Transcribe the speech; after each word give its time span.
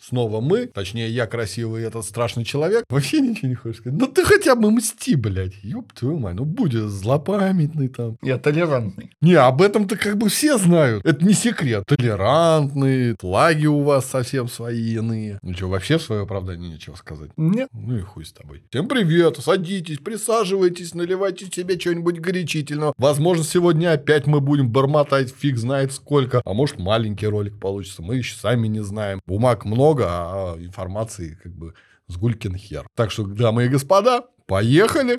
снова 0.00 0.40
мы, 0.40 0.66
точнее, 0.66 1.08
я 1.10 1.26
красивый 1.26 1.82
этот 1.82 2.04
страшный 2.04 2.44
человек, 2.44 2.84
вообще 2.88 3.20
ничего 3.20 3.48
не 3.48 3.54
хочешь 3.54 3.80
сказать. 3.80 3.98
Ну 3.98 4.06
ты 4.06 4.24
хотя 4.24 4.54
бы 4.54 4.70
мсти, 4.70 5.14
блядь. 5.14 5.54
Ёб 5.62 5.92
твою 5.92 6.18
мать, 6.18 6.34
ну 6.34 6.44
будь 6.44 6.72
злопамятный 6.72 7.88
там. 7.88 8.16
Я 8.22 8.38
толерантный. 8.38 9.10
Не, 9.20 9.34
об 9.34 9.62
этом-то 9.62 9.96
как 9.96 10.16
бы 10.16 10.28
все 10.28 10.58
знают. 10.58 11.04
Это 11.04 11.24
не 11.24 11.34
секрет. 11.34 11.84
Толерантный, 11.86 13.16
флаги 13.18 13.66
у 13.66 13.82
вас 13.82 14.06
совсем 14.06 14.48
свои 14.48 14.94
иные. 14.94 15.38
Ну 15.42 15.54
что, 15.54 15.68
вообще 15.68 15.98
в 15.98 16.02
свое 16.02 16.22
оправдание 16.22 16.70
нечего 16.70 16.94
сказать? 16.94 17.30
Нет. 17.36 17.68
Ну 17.72 17.96
и 17.96 18.00
хуй 18.00 18.24
с 18.24 18.32
тобой. 18.32 18.62
Всем 18.70 18.88
привет, 18.88 19.38
садитесь, 19.38 19.98
присаживайтесь, 19.98 20.94
наливайте 20.94 21.46
себе 21.46 21.78
что-нибудь 21.78 22.20
горячительного. 22.20 22.94
Возможно, 22.96 23.44
сегодня 23.44 23.92
опять 23.92 24.26
мы 24.26 24.40
будем 24.40 24.70
бормотать 24.70 25.34
фиг 25.34 25.56
знает 25.58 25.92
сколько. 25.92 26.42
А 26.44 26.54
может, 26.54 26.78
маленький 26.78 27.26
ролик 27.26 27.58
получится. 27.58 28.02
Мы 28.02 28.16
еще 28.16 28.36
сами 28.36 28.68
не 28.68 28.82
знаем. 28.82 29.20
Бумаг 29.26 29.64
много, 29.64 29.99
а 30.06 30.56
информации 30.58 31.38
как 31.42 31.52
бы 31.52 31.74
с 32.08 32.16
гулькин 32.16 32.56
хер. 32.56 32.86
Так 32.94 33.10
что, 33.10 33.24
дамы 33.24 33.64
и 33.64 33.68
господа, 33.68 34.24
поехали! 34.46 35.18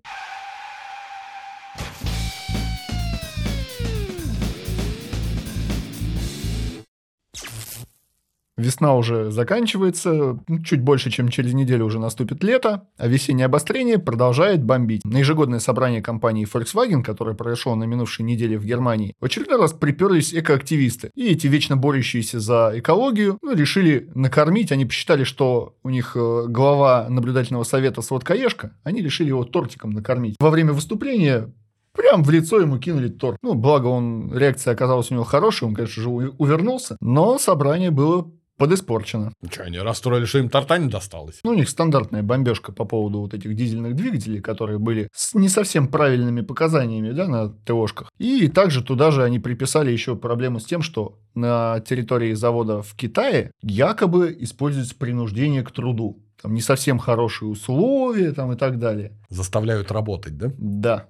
Весна 8.61 8.95
уже 8.95 9.31
заканчивается, 9.31 10.39
ну, 10.47 10.63
чуть 10.63 10.81
больше, 10.81 11.09
чем 11.09 11.29
через 11.29 11.53
неделю 11.53 11.85
уже 11.85 11.99
наступит 11.99 12.43
лето, 12.43 12.87
а 12.97 13.07
весеннее 13.07 13.45
обострение 13.45 13.97
продолжает 13.97 14.63
бомбить. 14.63 15.03
На 15.03 15.17
ежегодное 15.17 15.59
собрание 15.59 16.01
компании 16.01 16.47
Volkswagen, 16.51 17.03
которое 17.03 17.35
произошло 17.35 17.75
на 17.75 17.85
минувшей 17.85 18.23
неделе 18.23 18.57
в 18.57 18.65
Германии, 18.65 19.13
в 19.19 19.25
очередной 19.25 19.59
раз 19.59 19.73
приперлись 19.73 20.33
экоактивисты. 20.33 21.11
И 21.15 21.27
эти 21.27 21.47
вечно 21.47 21.75
борющиеся 21.75 22.39
за 22.39 22.71
экологию 22.75 23.37
ну, 23.41 23.53
решили 23.53 24.09
накормить. 24.13 24.71
Они 24.71 24.85
посчитали, 24.85 25.23
что 25.23 25.75
у 25.83 25.89
них 25.89 26.15
э, 26.15 26.45
глава 26.47 27.07
наблюдательного 27.09 27.63
совета 27.63 28.01
Сводкоежка, 28.01 28.73
они 28.83 29.01
решили 29.01 29.29
его 29.29 29.43
тортиком 29.43 29.91
накормить. 29.91 30.35
Во 30.39 30.49
время 30.49 30.73
выступления 30.73 31.51
Прям 31.93 32.23
в 32.23 32.29
лицо 32.29 32.59
ему 32.59 32.77
кинули 32.77 33.09
торт. 33.09 33.37
Ну, 33.41 33.53
благо 33.53 33.87
он, 33.87 34.31
реакция 34.33 34.73
оказалась 34.73 35.11
у 35.11 35.13
него 35.13 35.25
хорошей, 35.25 35.67
он, 35.67 35.75
конечно 35.75 36.01
же, 36.01 36.09
увернулся. 36.09 36.95
Но 37.01 37.37
собрание 37.37 37.91
было 37.91 38.31
подиспорчено. 38.61 39.33
Ну 39.41 39.49
что, 39.51 39.63
они 39.63 39.79
расстроили, 39.79 40.25
что 40.25 40.37
им 40.37 40.49
торта 40.49 40.77
не 40.77 40.87
досталось? 40.87 41.39
Ну, 41.43 41.51
у 41.51 41.55
них 41.55 41.67
стандартная 41.67 42.21
бомбежка 42.21 42.71
по 42.71 42.85
поводу 42.85 43.21
вот 43.21 43.33
этих 43.33 43.55
дизельных 43.55 43.95
двигателей, 43.95 44.39
которые 44.39 44.77
были 44.77 45.09
с 45.13 45.33
не 45.33 45.49
совсем 45.49 45.87
правильными 45.87 46.41
показаниями 46.41 47.11
да, 47.11 47.27
на 47.27 47.49
ТОшках. 47.49 48.11
И 48.19 48.47
также 48.49 48.83
туда 48.83 49.09
же 49.09 49.23
они 49.23 49.39
приписали 49.39 49.91
еще 49.91 50.15
проблему 50.15 50.59
с 50.59 50.65
тем, 50.65 50.83
что 50.83 51.17
на 51.33 51.79
территории 51.79 52.33
завода 52.33 52.83
в 52.83 52.93
Китае 52.95 53.49
якобы 53.63 54.37
используется 54.39 54.95
принуждение 54.95 55.63
к 55.63 55.71
труду. 55.71 56.23
Там 56.39 56.53
не 56.53 56.61
совсем 56.61 56.99
хорошие 56.99 57.49
условия 57.49 58.31
там, 58.31 58.51
и 58.51 58.55
так 58.55 58.77
далее. 58.77 59.11
Заставляют 59.29 59.91
работать, 59.91 60.37
да? 60.37 60.51
Да. 60.57 61.09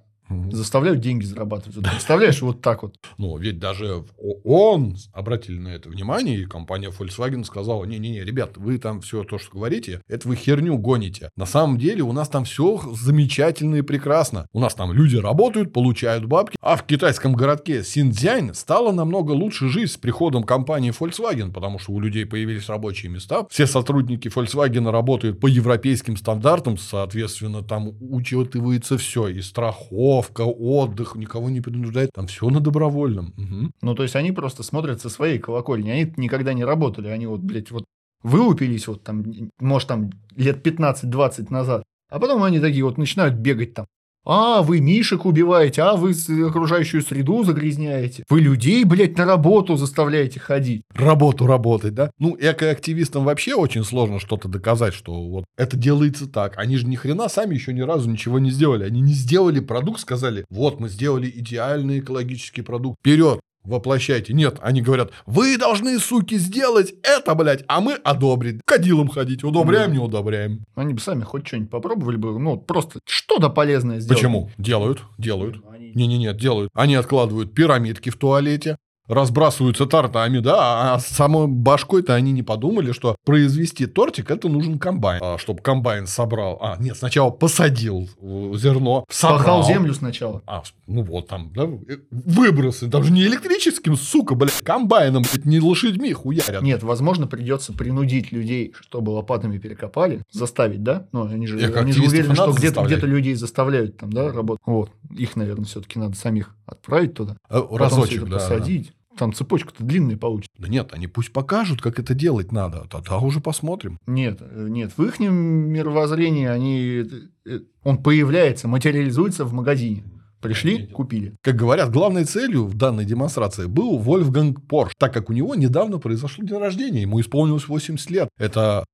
Заставляют 0.50 1.00
деньги 1.00 1.24
зарабатывать. 1.24 1.76
Вот, 1.76 1.88
представляешь, 1.88 2.40
вот 2.42 2.60
так 2.60 2.82
вот. 2.82 2.96
Ну, 3.18 3.36
ведь 3.36 3.58
даже 3.58 4.04
ООН 4.44 4.96
обратили 5.12 5.58
на 5.58 5.68
это 5.68 5.88
внимание, 5.88 6.40
и 6.40 6.46
компания 6.46 6.90
Volkswagen 6.90 7.44
сказала, 7.44 7.84
не-не-не, 7.84 8.24
ребят, 8.24 8.56
вы 8.56 8.78
там 8.78 9.00
все 9.00 9.24
то, 9.24 9.38
что 9.38 9.52
говорите, 9.52 10.00
это 10.08 10.28
вы 10.28 10.36
херню 10.36 10.78
гоните. 10.78 11.30
На 11.36 11.46
самом 11.46 11.78
деле 11.78 12.02
у 12.02 12.12
нас 12.12 12.28
там 12.28 12.44
все 12.44 12.80
замечательно 12.94 13.76
и 13.76 13.82
прекрасно. 13.82 14.46
У 14.52 14.60
нас 14.60 14.74
там 14.74 14.92
люди 14.92 15.16
работают, 15.16 15.72
получают 15.72 16.24
бабки, 16.24 16.56
а 16.60 16.76
в 16.76 16.84
китайском 16.84 17.34
городке 17.34 17.82
Синьцзянь 17.82 18.54
стало 18.54 18.92
намного 18.92 19.32
лучше 19.32 19.68
жизнь 19.68 19.92
с 19.92 19.96
приходом 19.96 20.44
компании 20.44 20.92
Volkswagen, 20.92 21.52
потому 21.52 21.78
что 21.78 21.92
у 21.92 22.00
людей 22.00 22.26
появились 22.26 22.68
рабочие 22.68 23.10
места, 23.10 23.46
все 23.50 23.66
сотрудники 23.66 24.28
Volkswagen 24.28 24.90
работают 24.90 25.40
по 25.40 25.46
европейским 25.46 26.16
стандартам, 26.16 26.78
соответственно, 26.78 27.62
там 27.62 27.92
учитывается 28.00 28.98
все, 28.98 29.28
и 29.28 29.40
страховка, 29.40 30.21
тусовка, 30.22 30.42
отдых, 30.42 31.16
никого 31.16 31.50
не 31.50 31.60
принуждает. 31.60 32.10
Там 32.14 32.26
все 32.26 32.48
на 32.48 32.60
добровольном. 32.60 33.34
Угу. 33.36 33.70
Ну, 33.82 33.94
то 33.94 34.02
есть, 34.02 34.16
они 34.16 34.32
просто 34.32 34.62
смотрят 34.62 35.00
со 35.00 35.08
своей 35.08 35.38
колокольни. 35.38 35.90
Они 35.90 36.12
никогда 36.16 36.54
не 36.54 36.64
работали. 36.64 37.08
Они 37.08 37.26
вот, 37.26 37.40
блядь, 37.40 37.70
вот 37.70 37.84
вылупились 38.22 38.86
вот 38.86 39.02
там, 39.02 39.24
может, 39.60 39.88
там 39.88 40.10
лет 40.36 40.66
15-20 40.66 41.50
назад. 41.50 41.82
А 42.10 42.18
потом 42.18 42.42
они 42.42 42.60
такие 42.60 42.84
вот 42.84 42.98
начинают 42.98 43.34
бегать 43.34 43.74
там 43.74 43.86
а, 44.24 44.62
вы 44.62 44.80
мишек 44.80 45.24
убиваете, 45.24 45.82
а 45.82 45.96
вы 45.96 46.12
окружающую 46.46 47.02
среду 47.02 47.42
загрязняете. 47.44 48.24
Вы 48.28 48.40
людей, 48.40 48.84
блядь, 48.84 49.18
на 49.18 49.24
работу 49.24 49.76
заставляете 49.76 50.38
ходить. 50.38 50.82
Работу 50.94 51.46
работать, 51.46 51.94
да? 51.94 52.10
Ну, 52.18 52.36
экоактивистам 52.38 53.24
вообще 53.24 53.54
очень 53.54 53.84
сложно 53.84 54.20
что-то 54.20 54.48
доказать, 54.48 54.94
что 54.94 55.12
вот 55.28 55.44
это 55.56 55.76
делается 55.76 56.26
так. 56.28 56.58
Они 56.58 56.76
же 56.76 56.86
ни 56.86 56.96
хрена 56.96 57.28
сами 57.28 57.54
еще 57.54 57.72
ни 57.72 57.80
разу 57.80 58.08
ничего 58.08 58.38
не 58.38 58.50
сделали. 58.50 58.84
Они 58.84 59.00
не 59.00 59.12
сделали 59.12 59.60
продукт, 59.60 60.00
сказали, 60.00 60.44
вот 60.50 60.78
мы 60.78 60.88
сделали 60.88 61.30
идеальный 61.34 61.98
экологический 61.98 62.62
продукт. 62.62 62.98
Вперед! 63.00 63.40
Воплощайте. 63.64 64.32
Нет, 64.32 64.58
они 64.60 64.82
говорят, 64.82 65.12
вы 65.26 65.56
должны, 65.58 65.98
суки, 65.98 66.36
сделать 66.36 66.94
это, 67.02 67.34
блядь, 67.34 67.64
а 67.68 67.80
мы 67.80 67.94
одобрить. 67.94 68.60
Кадилом 68.64 69.08
ходить, 69.08 69.44
удобряем, 69.44 69.92
не 69.92 69.98
удобряем. 69.98 70.64
Они 70.74 70.94
бы 70.94 71.00
сами 71.00 71.22
хоть 71.22 71.46
что-нибудь 71.46 71.70
попробовали 71.70 72.16
бы, 72.16 72.38
ну, 72.38 72.58
просто 72.58 73.00
что-то 73.04 73.48
полезное 73.48 74.00
сделать. 74.00 74.18
Почему? 74.18 74.50
Делают, 74.58 75.02
делают. 75.18 75.56
Не-не-не, 75.94 76.32
делают. 76.34 76.70
Они 76.74 76.94
откладывают 76.94 77.54
пирамидки 77.54 78.10
в 78.10 78.16
туалете, 78.16 78.76
разбрасываются 79.08 79.86
тортами, 79.86 80.38
да, 80.38 80.94
а 80.94 80.98
самой 81.00 81.46
башкой-то 81.46 82.14
они 82.14 82.32
не 82.32 82.42
подумали, 82.42 82.92
что 82.92 83.16
произвести 83.24 83.86
тортик 83.86 84.30
это 84.30 84.48
нужен 84.48 84.78
комбайн, 84.78 85.20
а, 85.22 85.38
чтобы 85.38 85.60
комбайн 85.60 86.06
собрал. 86.06 86.58
А, 86.60 86.76
нет, 86.78 86.96
сначала 86.96 87.30
посадил 87.30 88.08
э, 88.20 88.52
зерно, 88.56 89.04
собрал. 89.10 89.38
Пахал 89.38 89.64
землю 89.64 89.94
сначала. 89.94 90.42
А, 90.46 90.62
ну 90.86 91.02
вот 91.02 91.28
там, 91.28 91.52
да, 91.54 91.64
э, 91.64 91.98
выбросы, 92.10 92.86
даже 92.86 93.12
не 93.12 93.22
электрическим, 93.22 93.96
сука, 93.96 94.34
блядь, 94.34 94.52
комбайном, 94.62 95.22
блядь, 95.22 95.44
не 95.44 95.60
лошадьми 95.60 96.12
хуярят. 96.12 96.62
Нет, 96.62 96.82
возможно, 96.82 97.26
придется 97.26 97.72
принудить 97.72 98.32
людей, 98.32 98.74
чтобы 98.80 99.10
лопатами 99.10 99.58
перекопали, 99.58 100.22
заставить, 100.30 100.82
да? 100.82 101.08
Ну, 101.12 101.26
они 101.26 101.46
же, 101.46 101.58
они 101.58 101.92
же 101.92 102.02
уверены, 102.02 102.34
что 102.34 102.52
где-то, 102.52 102.82
где-то 102.82 103.06
людей 103.06 103.34
заставляют 103.34 103.96
там, 103.96 104.12
да, 104.12 104.32
работать. 104.32 104.62
Вот, 104.66 104.90
их, 105.10 105.36
наверное, 105.36 105.64
все-таки 105.64 105.98
надо 105.98 106.16
самих 106.16 106.54
отправить 106.66 107.14
туда. 107.14 107.36
А, 107.48 107.66
разочек, 107.76 108.24
да. 108.24 108.36
Посадить. 108.36 108.92
Там 109.22 109.32
цепочка-то 109.32 109.84
длинная 109.84 110.16
получится. 110.16 110.50
Да 110.58 110.66
нет, 110.66 110.92
они 110.92 111.06
пусть 111.06 111.32
покажут, 111.32 111.80
как 111.80 112.00
это 112.00 112.12
делать 112.12 112.50
надо. 112.50 112.88
Тогда 112.90 113.18
уже 113.18 113.38
посмотрим. 113.38 114.00
Нет, 114.04 114.40
нет. 114.52 114.90
В 114.96 115.04
их 115.04 115.20
мировоззрении 115.20 116.48
они... 116.48 117.04
Э, 117.46 117.60
он 117.84 118.02
появляется, 118.02 118.66
материализуется 118.66 119.44
в 119.44 119.52
магазине. 119.52 120.02
Пришли, 120.40 120.88
купили. 120.88 121.36
Как 121.40 121.54
говорят, 121.54 121.92
главной 121.92 122.24
целью 122.24 122.64
в 122.64 122.74
данной 122.74 123.04
демонстрации 123.04 123.66
был 123.66 123.96
Вольфганг 123.98 124.66
Порш, 124.66 124.90
так 124.98 125.14
как 125.14 125.30
у 125.30 125.32
него 125.32 125.54
недавно 125.54 125.98
произошло 125.98 126.44
день 126.44 126.58
рождения, 126.58 127.02
ему 127.02 127.20
исполнилось 127.20 127.68
80 127.68 128.10
лет. 128.10 128.28
Это 128.38 128.84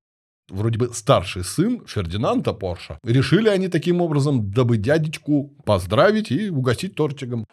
вроде 0.51 0.79
бы 0.79 0.91
старший 0.93 1.43
сын 1.43 1.83
Фердинанда 1.87 2.53
Порша. 2.53 2.99
Решили 3.03 3.49
они 3.49 3.69
таким 3.69 4.03
образом, 4.03 4.51
дабы 4.51 4.77
дядечку 4.77 5.55
поздравить 5.65 6.31
и 6.31 6.51
угостить 6.51 6.95
тортиком. 6.95 7.47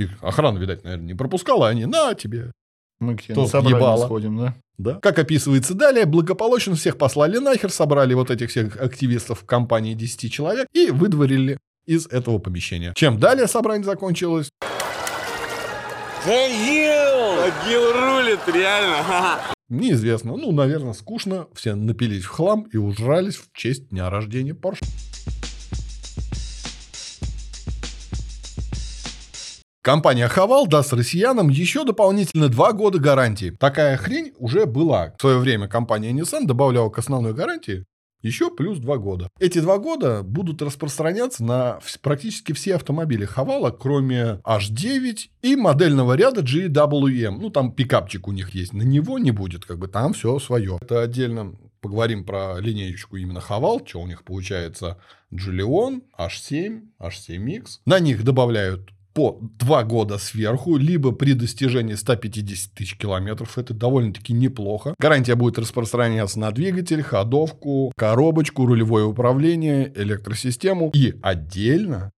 И 0.00 0.08
охрана, 0.22 0.56
видать, 0.56 0.82
наверное, 0.82 1.06
не 1.06 1.14
пропускала, 1.14 1.68
они 1.68 1.84
на 1.84 2.14
тебе. 2.14 2.52
Мы 3.00 3.16
к 3.16 3.22
тебе 3.22 3.34
на 3.34 3.46
собрание 3.46 3.98
сходим, 3.98 4.38
да? 4.38 4.54
Да. 4.78 4.94
Как 4.94 5.18
описывается 5.18 5.74
далее, 5.74 6.06
благополучно 6.06 6.74
всех 6.74 6.96
послали 6.96 7.36
нахер, 7.36 7.70
собрали 7.70 8.14
вот 8.14 8.30
этих 8.30 8.48
всех 8.48 8.80
активистов 8.80 9.40
в 9.40 9.44
компании 9.44 9.92
10 9.92 10.32
человек 10.32 10.66
и 10.72 10.90
выдворили 10.90 11.58
из 11.84 12.06
этого 12.06 12.38
помещения. 12.38 12.94
Чем 12.96 13.20
далее 13.20 13.46
собрание 13.46 13.84
закончилось? 13.84 14.48
Агил! 16.24 17.42
Агил 17.42 17.92
рулит, 17.92 18.40
реально. 18.46 19.38
Неизвестно. 19.68 20.34
Ну, 20.36 20.50
наверное, 20.52 20.94
скучно. 20.94 21.46
Все 21.52 21.74
напились 21.74 22.24
в 22.24 22.28
хлам 22.28 22.62
и 22.72 22.78
ужрались 22.78 23.36
в 23.36 23.52
честь 23.52 23.90
дня 23.90 24.08
рождения 24.08 24.52
Porsche. 24.52 24.86
Компания 29.82 30.28
Хавал 30.28 30.66
даст 30.66 30.92
россиянам 30.92 31.48
еще 31.48 31.84
дополнительно 31.84 32.50
два 32.50 32.72
года 32.74 32.98
гарантии. 32.98 33.56
Такая 33.58 33.96
хрень 33.96 34.34
уже 34.36 34.66
была. 34.66 35.14
В 35.16 35.20
свое 35.22 35.38
время 35.38 35.68
компания 35.68 36.12
Nissan 36.12 36.44
добавляла 36.44 36.90
к 36.90 36.98
основной 36.98 37.32
гарантии 37.32 37.86
еще 38.20 38.50
плюс 38.50 38.78
два 38.78 38.98
года. 38.98 39.30
Эти 39.38 39.60
два 39.60 39.78
года 39.78 40.22
будут 40.22 40.60
распространяться 40.60 41.42
на 41.42 41.80
практически 42.02 42.52
все 42.52 42.74
автомобили 42.74 43.24
Хавала, 43.24 43.70
кроме 43.70 44.40
H9 44.44 45.16
и 45.40 45.56
модельного 45.56 46.12
ряда 46.12 46.42
GWM. 46.42 47.38
Ну, 47.40 47.48
там 47.48 47.72
пикапчик 47.72 48.28
у 48.28 48.32
них 48.32 48.50
есть. 48.50 48.74
На 48.74 48.82
него 48.82 49.18
не 49.18 49.30
будет, 49.30 49.64
как 49.64 49.78
бы 49.78 49.88
там 49.88 50.12
все 50.12 50.38
свое. 50.38 50.78
Это 50.82 51.00
отдельно 51.00 51.54
поговорим 51.80 52.26
про 52.26 52.60
линеечку 52.60 53.16
именно 53.16 53.40
Хавал, 53.40 53.80
что 53.86 54.02
у 54.02 54.06
них 54.06 54.24
получается 54.24 54.98
Джулион, 55.32 56.02
H7, 56.18 56.82
H7X. 57.00 57.64
На 57.86 57.98
них 58.00 58.22
добавляют 58.22 58.90
по 59.12 59.38
2 59.58 59.84
года 59.84 60.18
сверху, 60.18 60.76
либо 60.76 61.12
при 61.12 61.32
достижении 61.32 61.94
150 61.94 62.72
тысяч 62.72 62.96
километров. 62.96 63.58
Это 63.58 63.74
довольно-таки 63.74 64.32
неплохо. 64.32 64.94
Гарантия 64.98 65.34
будет 65.34 65.58
распространяться 65.58 66.38
на 66.38 66.50
двигатель, 66.52 67.02
ходовку, 67.02 67.92
коробочку, 67.96 68.66
рулевое 68.66 69.04
управление, 69.04 69.92
электросистему. 69.94 70.90
И 70.94 71.14
отдельно 71.22 72.10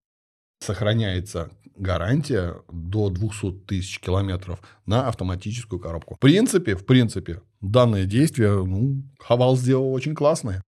сохраняется 0.61 1.50
гарантия 1.77 2.56
до 2.71 3.09
200 3.11 3.53
тысяч 3.67 3.99
километров 4.00 4.61
на 4.87 5.09
автоматическую 5.09 5.81
коробку. 5.81 6.15
В 6.17 6.19
принципе, 6.19 6.77
в 6.77 6.85
принципе, 6.87 7.41
данное 7.61 8.05
действие, 8.05 8.53
ну, 8.65 9.03
Хавал 9.19 9.56
сделал 9.56 9.93
очень 9.93 10.15
классное. 10.15 10.62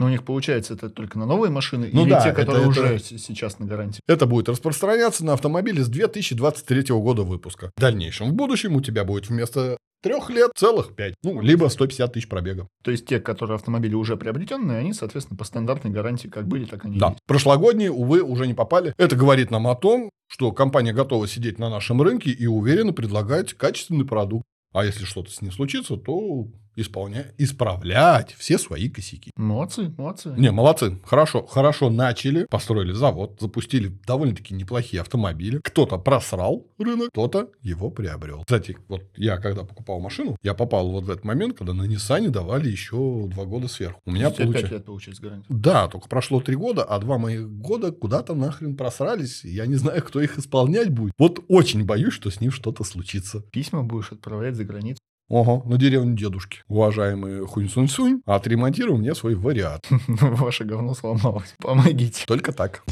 Но 0.00 0.06
у 0.06 0.08
них 0.08 0.24
получается 0.24 0.72
это 0.72 0.88
только 0.88 1.18
на 1.18 1.26
новые 1.26 1.50
машины 1.50 1.90
Ну 1.92 2.02
или 2.04 2.10
да, 2.10 2.22
те, 2.22 2.32
которые 2.32 2.62
это- 2.62 2.68
уже 2.70 2.86
это- 2.86 3.18
сейчас 3.18 3.58
на 3.58 3.66
гарантии? 3.66 4.00
Это 4.08 4.24
будет 4.24 4.48
распространяться 4.48 5.26
на 5.26 5.34
автомобили 5.34 5.82
с 5.82 5.88
2023 5.88 6.98
года 7.00 7.22
выпуска. 7.22 7.70
В 7.76 7.80
дальнейшем, 7.80 8.30
в 8.30 8.32
будущем 8.34 8.76
у 8.76 8.80
тебя 8.80 9.04
будет 9.04 9.28
вместо 9.28 9.76
трех 10.02 10.30
лет 10.30 10.52
целых 10.56 10.94
пять. 10.96 11.14
Ну, 11.22 11.42
либо 11.42 11.68
150 11.68 12.14
тысяч 12.14 12.28
пробега. 12.28 12.66
То 12.82 12.90
есть 12.90 13.04
те, 13.04 13.20
которые 13.20 13.56
автомобили 13.56 13.94
уже 13.94 14.16
приобретенные, 14.16 14.78
они, 14.78 14.94
соответственно, 14.94 15.36
по 15.36 15.44
стандартной 15.44 15.90
гарантии 15.90 16.28
как 16.28 16.48
были, 16.48 16.64
так 16.64 16.86
они 16.86 16.98
Да. 16.98 17.08
есть. 17.08 17.18
Прошлогодние, 17.26 17.90
увы, 17.90 18.22
уже 18.22 18.46
не 18.46 18.54
попали. 18.54 18.94
Это 18.96 19.16
говорит 19.16 19.50
нам 19.50 19.66
о 19.66 19.74
том, 19.74 20.08
что 20.28 20.50
компания 20.52 20.94
готова 20.94 21.28
сидеть 21.28 21.58
на 21.58 21.68
нашем 21.68 22.00
рынке 22.00 22.30
и 22.30 22.46
уверенно 22.46 22.94
предлагать 22.94 23.52
качественный 23.52 24.06
продукт. 24.06 24.44
А 24.72 24.84
если 24.86 25.04
что-то 25.04 25.30
с 25.30 25.42
ним 25.42 25.52
случится, 25.52 25.96
то 25.98 26.46
исполнять, 26.76 27.34
исправлять 27.38 28.34
все 28.38 28.58
свои 28.58 28.88
косяки. 28.88 29.30
Молодцы, 29.36 29.92
молодцы. 29.96 30.34
Не, 30.36 30.50
молодцы. 30.50 30.98
Хорошо, 31.04 31.46
хорошо 31.46 31.90
начали, 31.90 32.46
построили 32.48 32.92
завод, 32.92 33.38
запустили 33.40 33.88
довольно-таки 34.06 34.54
неплохие 34.54 35.00
автомобили. 35.00 35.60
Кто-то 35.62 35.98
просрал 35.98 36.66
рынок, 36.78 37.10
кто-то 37.10 37.50
его 37.62 37.90
приобрел. 37.90 38.42
Кстати, 38.42 38.76
вот 38.88 39.02
я 39.16 39.38
когда 39.38 39.64
покупал 39.64 40.00
машину, 40.00 40.36
я 40.42 40.54
попал 40.54 40.90
вот 40.90 41.04
в 41.04 41.10
этот 41.10 41.24
момент, 41.24 41.56
когда 41.58 41.74
на 41.74 41.82
Nissan 41.82 42.28
давали 42.28 42.68
еще 42.68 43.26
два 43.26 43.44
года 43.44 43.68
сверху. 43.68 44.00
У 44.04 44.12
меня 44.12 44.30
получилось... 44.30 44.62
5 44.62 44.72
лет 44.72 44.84
получается 44.84 45.22
гарантия. 45.22 45.46
Да, 45.48 45.88
только 45.88 46.08
прошло 46.08 46.40
три 46.40 46.56
года, 46.56 46.84
а 46.84 46.98
два 46.98 47.18
моих 47.18 47.48
года 47.50 47.92
куда-то 47.92 48.34
нахрен 48.34 48.76
просрались. 48.76 49.44
Я 49.44 49.66
не 49.66 49.76
знаю, 49.76 50.02
кто 50.02 50.20
их 50.20 50.38
исполнять 50.38 50.90
будет. 50.90 51.12
Вот 51.18 51.44
очень 51.48 51.84
боюсь, 51.84 52.14
что 52.14 52.30
с 52.30 52.40
ним 52.40 52.50
что-то 52.50 52.84
случится. 52.84 53.40
Письма 53.52 53.82
будешь 53.82 54.12
отправлять 54.12 54.54
за 54.54 54.64
границу. 54.64 55.00
Ого, 55.30 55.62
на 55.64 55.76
деревню 55.78 56.16
дедушки. 56.16 56.64
Уважаемый 56.66 57.46
Хунь 57.46 57.68
Сунь 57.68 57.86
Сунь, 57.86 58.20
отремонтируй 58.26 58.98
мне 58.98 59.14
свой 59.14 59.36
вариант. 59.36 59.86
Ваше 60.08 60.64
говно 60.64 60.92
сломалось. 60.92 61.54
Помогите. 61.58 62.24
Только 62.26 62.50
так. 62.50 62.82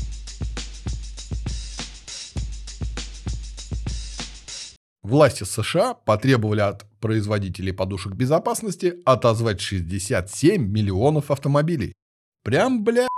Власти 5.02 5.42
США 5.42 5.94
потребовали 5.94 6.60
от 6.60 6.86
производителей 7.00 7.72
подушек 7.72 8.12
безопасности 8.12 8.94
отозвать 9.04 9.60
67 9.60 10.62
миллионов 10.62 11.32
автомобилей. 11.32 11.92
Прям, 12.44 12.84
бля, 12.84 13.08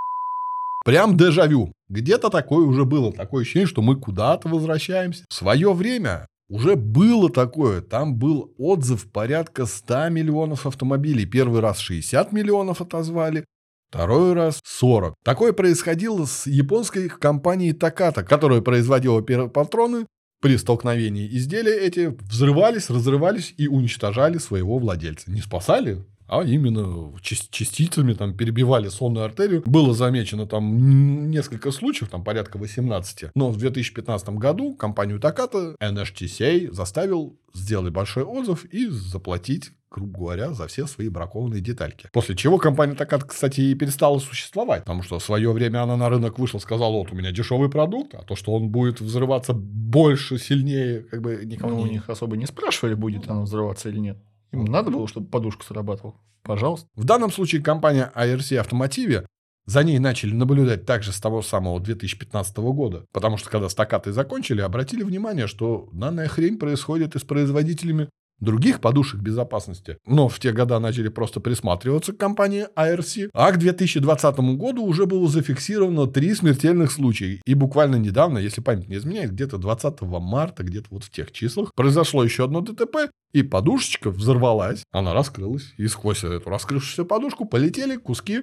прям 0.86 1.18
дежавю. 1.18 1.74
Где-то 1.90 2.30
такое 2.30 2.64
уже 2.64 2.86
было. 2.86 3.12
Такое 3.12 3.42
ощущение, 3.42 3.66
что 3.66 3.82
мы 3.82 3.96
куда-то 3.96 4.48
возвращаемся. 4.48 5.26
В 5.28 5.34
свое 5.34 5.74
время 5.74 6.26
уже 6.50 6.74
было 6.76 7.30
такое. 7.30 7.80
Там 7.80 8.16
был 8.16 8.52
отзыв 8.58 9.10
порядка 9.10 9.66
100 9.66 10.08
миллионов 10.10 10.66
автомобилей. 10.66 11.24
Первый 11.24 11.60
раз 11.60 11.78
60 11.78 12.32
миллионов 12.32 12.80
отозвали. 12.80 13.44
Второй 13.88 14.34
раз 14.34 14.60
40. 14.64 15.14
Такое 15.24 15.52
происходило 15.52 16.24
с 16.24 16.46
японской 16.46 17.08
компанией 17.08 17.72
Takata, 17.72 18.22
которая 18.22 18.60
производила 18.60 19.20
патроны. 19.20 20.06
При 20.40 20.56
столкновении 20.56 21.28
изделия 21.36 21.78
эти 21.78 22.06
взрывались, 22.06 22.88
разрывались 22.88 23.54
и 23.58 23.68
уничтожали 23.68 24.38
своего 24.38 24.78
владельца. 24.78 25.30
Не 25.30 25.42
спасали, 25.42 26.04
а 26.30 26.44
именно 26.44 27.12
част- 27.20 27.50
частицами 27.50 28.14
там 28.14 28.34
перебивали 28.36 28.88
сонную 28.88 29.24
артерию. 29.24 29.62
Было 29.66 29.92
замечено 29.92 30.46
там 30.46 31.28
несколько 31.30 31.72
случаев, 31.72 32.08
там 32.08 32.22
порядка 32.22 32.56
18. 32.56 33.30
Но 33.34 33.50
в 33.50 33.56
2015 33.56 34.28
году 34.30 34.74
компанию 34.74 35.18
Takata 35.18 35.74
NHTSA 35.82 36.72
заставил 36.72 37.36
сделать 37.52 37.92
большой 37.92 38.22
отзыв 38.22 38.64
и 38.66 38.86
заплатить 38.88 39.72
грубо 39.90 40.18
говоря, 40.20 40.52
за 40.52 40.68
все 40.68 40.86
свои 40.86 41.08
бракованные 41.08 41.60
детальки. 41.60 42.08
После 42.12 42.36
чего 42.36 42.58
компания 42.58 42.94
Takata, 42.94 43.24
кстати, 43.26 43.60
и 43.60 43.74
перестала 43.74 44.20
существовать, 44.20 44.84
потому 44.84 45.02
что 45.02 45.18
в 45.18 45.22
свое 45.24 45.50
время 45.50 45.82
она 45.82 45.96
на 45.96 46.08
рынок 46.08 46.38
вышла, 46.38 46.60
сказала, 46.60 46.92
вот 46.92 47.10
у 47.12 47.16
меня 47.16 47.32
дешевый 47.32 47.68
продукт, 47.68 48.14
а 48.14 48.22
то, 48.22 48.36
что 48.36 48.52
он 48.52 48.68
будет 48.68 49.00
взрываться 49.00 49.52
больше, 49.52 50.38
сильнее, 50.38 51.00
как 51.00 51.22
бы 51.22 51.40
никому 51.44 51.74
Ну, 51.74 51.80
у 51.80 51.86
не... 51.86 51.94
них 51.94 52.08
особо 52.08 52.36
не 52.36 52.46
спрашивали, 52.46 52.94
будет 52.94 53.28
оно 53.28 53.42
взрываться 53.42 53.88
или 53.88 53.98
нет. 53.98 54.18
Им 54.52 54.64
надо 54.64 54.90
было, 54.90 55.06
чтобы 55.06 55.28
подушка 55.28 55.64
срабатывала. 55.64 56.14
Пожалуйста. 56.42 56.88
В 56.94 57.04
данном 57.04 57.30
случае 57.30 57.62
компания 57.62 58.10
ARC 58.14 58.62
Automotive 58.62 59.26
за 59.66 59.84
ней 59.84 59.98
начали 59.98 60.32
наблюдать 60.32 60.86
также 60.86 61.12
с 61.12 61.20
того 61.20 61.42
самого 61.42 61.80
2015 61.80 62.56
года. 62.58 63.04
Потому 63.12 63.36
что 63.36 63.50
когда 63.50 63.68
стакаты 63.68 64.12
закончили, 64.12 64.60
обратили 64.60 65.02
внимание, 65.02 65.46
что 65.46 65.88
данная 65.92 66.28
хрень 66.28 66.58
происходит 66.58 67.14
и 67.14 67.18
с 67.18 67.22
производителями 67.22 68.08
других 68.40 68.80
подушек 68.80 69.20
безопасности. 69.20 69.98
Но 70.06 70.28
в 70.28 70.38
те 70.38 70.52
года 70.52 70.78
начали 70.78 71.08
просто 71.08 71.40
присматриваться 71.40 72.12
к 72.12 72.18
компании 72.18 72.66
ARC. 72.76 73.30
А 73.32 73.52
к 73.52 73.58
2020 73.58 74.38
году 74.56 74.84
уже 74.84 75.06
было 75.06 75.28
зафиксировано 75.28 76.06
три 76.06 76.34
смертельных 76.34 76.92
случая. 76.92 77.40
И 77.44 77.54
буквально 77.54 77.96
недавно, 77.96 78.38
если 78.38 78.60
память 78.60 78.88
не 78.88 78.96
изменяет, 78.96 79.32
где-то 79.32 79.58
20 79.58 80.00
марта, 80.02 80.62
где-то 80.62 80.88
вот 80.90 81.04
в 81.04 81.10
тех 81.10 81.32
числах, 81.32 81.72
произошло 81.74 82.24
еще 82.24 82.44
одно 82.44 82.60
ДТП, 82.60 83.10
и 83.32 83.42
подушечка 83.42 84.10
взорвалась, 84.10 84.84
она 84.90 85.14
раскрылась, 85.14 85.72
и 85.76 85.86
сквозь 85.86 86.24
эту 86.24 86.50
раскрывшуюся 86.50 87.04
подушку 87.04 87.44
полетели 87.44 87.96
куски 87.96 88.42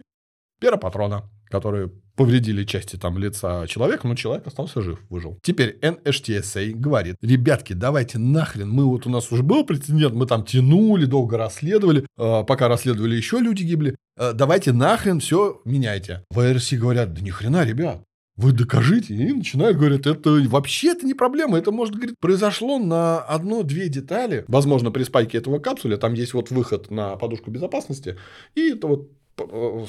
перопатрона, 0.60 1.30
которые 1.50 1.92
повредили 2.16 2.64
части 2.64 2.96
там 2.96 3.18
лица 3.18 3.68
человека, 3.68 4.08
но 4.08 4.16
человек 4.16 4.48
остался 4.48 4.82
жив, 4.82 5.00
выжил. 5.10 5.38
Теперь 5.44 5.78
NHTSA 5.82 6.72
говорит, 6.72 7.16
ребятки, 7.22 7.74
давайте 7.74 8.18
нахрен, 8.18 8.70
мы 8.70 8.86
вот 8.86 9.06
у 9.06 9.10
нас 9.10 9.32
уже 9.32 9.44
был 9.44 9.64
прецедент, 9.66 10.16
мы 10.16 10.26
там 10.26 10.44
тянули, 10.44 11.06
долго 11.06 11.38
расследовали, 11.38 12.06
э, 12.18 12.44
пока 12.48 12.68
расследовали 12.68 13.16
еще 13.16 13.38
люди 13.40 13.64
гибли, 13.64 13.96
Э, 14.18 14.34
давайте 14.34 14.74
нахрен 14.74 15.20
все 15.20 15.62
меняйте. 15.64 16.24
В 16.32 16.40
АРС 16.40 16.74
говорят, 16.74 17.14
да 17.14 17.22
ни 17.22 17.30
хрена, 17.30 17.64
ребят, 17.64 18.02
вы 18.36 18.52
докажите. 18.52 19.14
И 19.14 19.34
начинают, 19.34 19.78
говорят, 19.78 20.08
это 20.08 20.32
вообще 20.48 20.92
это 20.92 21.06
не 21.06 21.14
проблема. 21.14 21.58
Это, 21.58 21.72
может, 21.72 21.96
говорит, 21.96 22.16
произошло 22.20 22.80
на 22.80 23.20
одно-две 23.20 23.90
детали. 23.90 24.44
Возможно, 24.48 24.92
при 24.92 25.04
спайке 25.04 25.38
этого 25.38 25.60
капсуля 25.60 25.98
там 25.98 26.14
есть 26.14 26.34
вот 26.34 26.52
выход 26.52 26.92
на 26.92 27.16
подушку 27.16 27.52
безопасности. 27.52 28.18
И 28.56 28.72
это 28.72 28.88
вот 28.88 29.12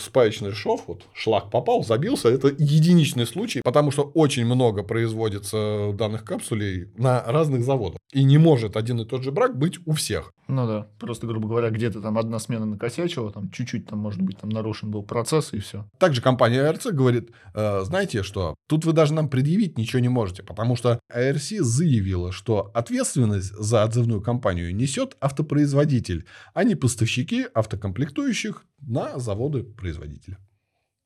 спаечный 0.01 0.53
шов, 0.53 0.85
вот 0.87 1.07
шлак 1.15 1.51
попал, 1.51 1.85
забился. 1.85 2.29
Это 2.29 2.49
единичный 2.49 3.27
случай, 3.27 3.61
потому 3.63 3.91
что 3.91 4.03
очень 4.03 4.45
много 4.45 4.83
производится 4.83 5.93
данных 5.95 6.25
капсулей 6.25 6.89
на 6.97 7.23
разных 7.25 7.65
заводах. 7.65 7.99
И 8.13 8.25
не 8.25 8.39
может 8.39 8.77
один 8.77 9.01
и 9.01 9.05
тот 9.05 9.23
же 9.23 9.33
брак 9.33 9.59
быть 9.59 9.79
у 9.87 9.93
всех. 9.93 10.33
Ну 10.49 10.67
да. 10.67 10.89
Просто, 10.99 11.27
грубо 11.27 11.49
говоря, 11.49 11.71
где-то 11.71 12.01
там 12.01 12.17
одна 12.17 12.39
смена 12.39 12.65
накосячила, 12.65 13.31
там 13.31 13.51
чуть-чуть 13.51 13.87
там, 13.87 13.99
может 13.99 14.23
быть, 14.23 14.39
там 14.39 14.49
нарушен 14.49 14.91
был 14.91 15.03
процесс, 15.03 15.53
и 15.53 15.59
все. 15.59 15.87
Также 15.99 16.23
компания 16.23 16.61
ARC 16.63 16.91
говорит, 16.91 17.31
«Э, 17.55 17.83
знаете 17.85 18.23
что, 18.23 18.55
тут 18.67 18.87
вы 18.87 18.93
даже 18.93 19.13
нам 19.13 19.29
предъявить 19.29 19.77
ничего 19.77 20.01
не 20.01 20.09
можете, 20.09 20.43
потому 20.43 20.75
что 20.75 21.01
ARC 21.15 21.61
заявила, 21.61 22.33
что 22.33 22.71
ответственность 22.75 23.53
за 23.53 23.83
отзывную 23.83 24.23
компанию 24.23 24.75
несет 24.75 25.17
автопроизводитель, 25.21 26.25
а 26.55 26.65
не 26.65 26.75
поставщики 26.75 27.47
автокомплектующих 27.53 28.65
на 28.81 29.19
заводы-производителя. 29.19 30.39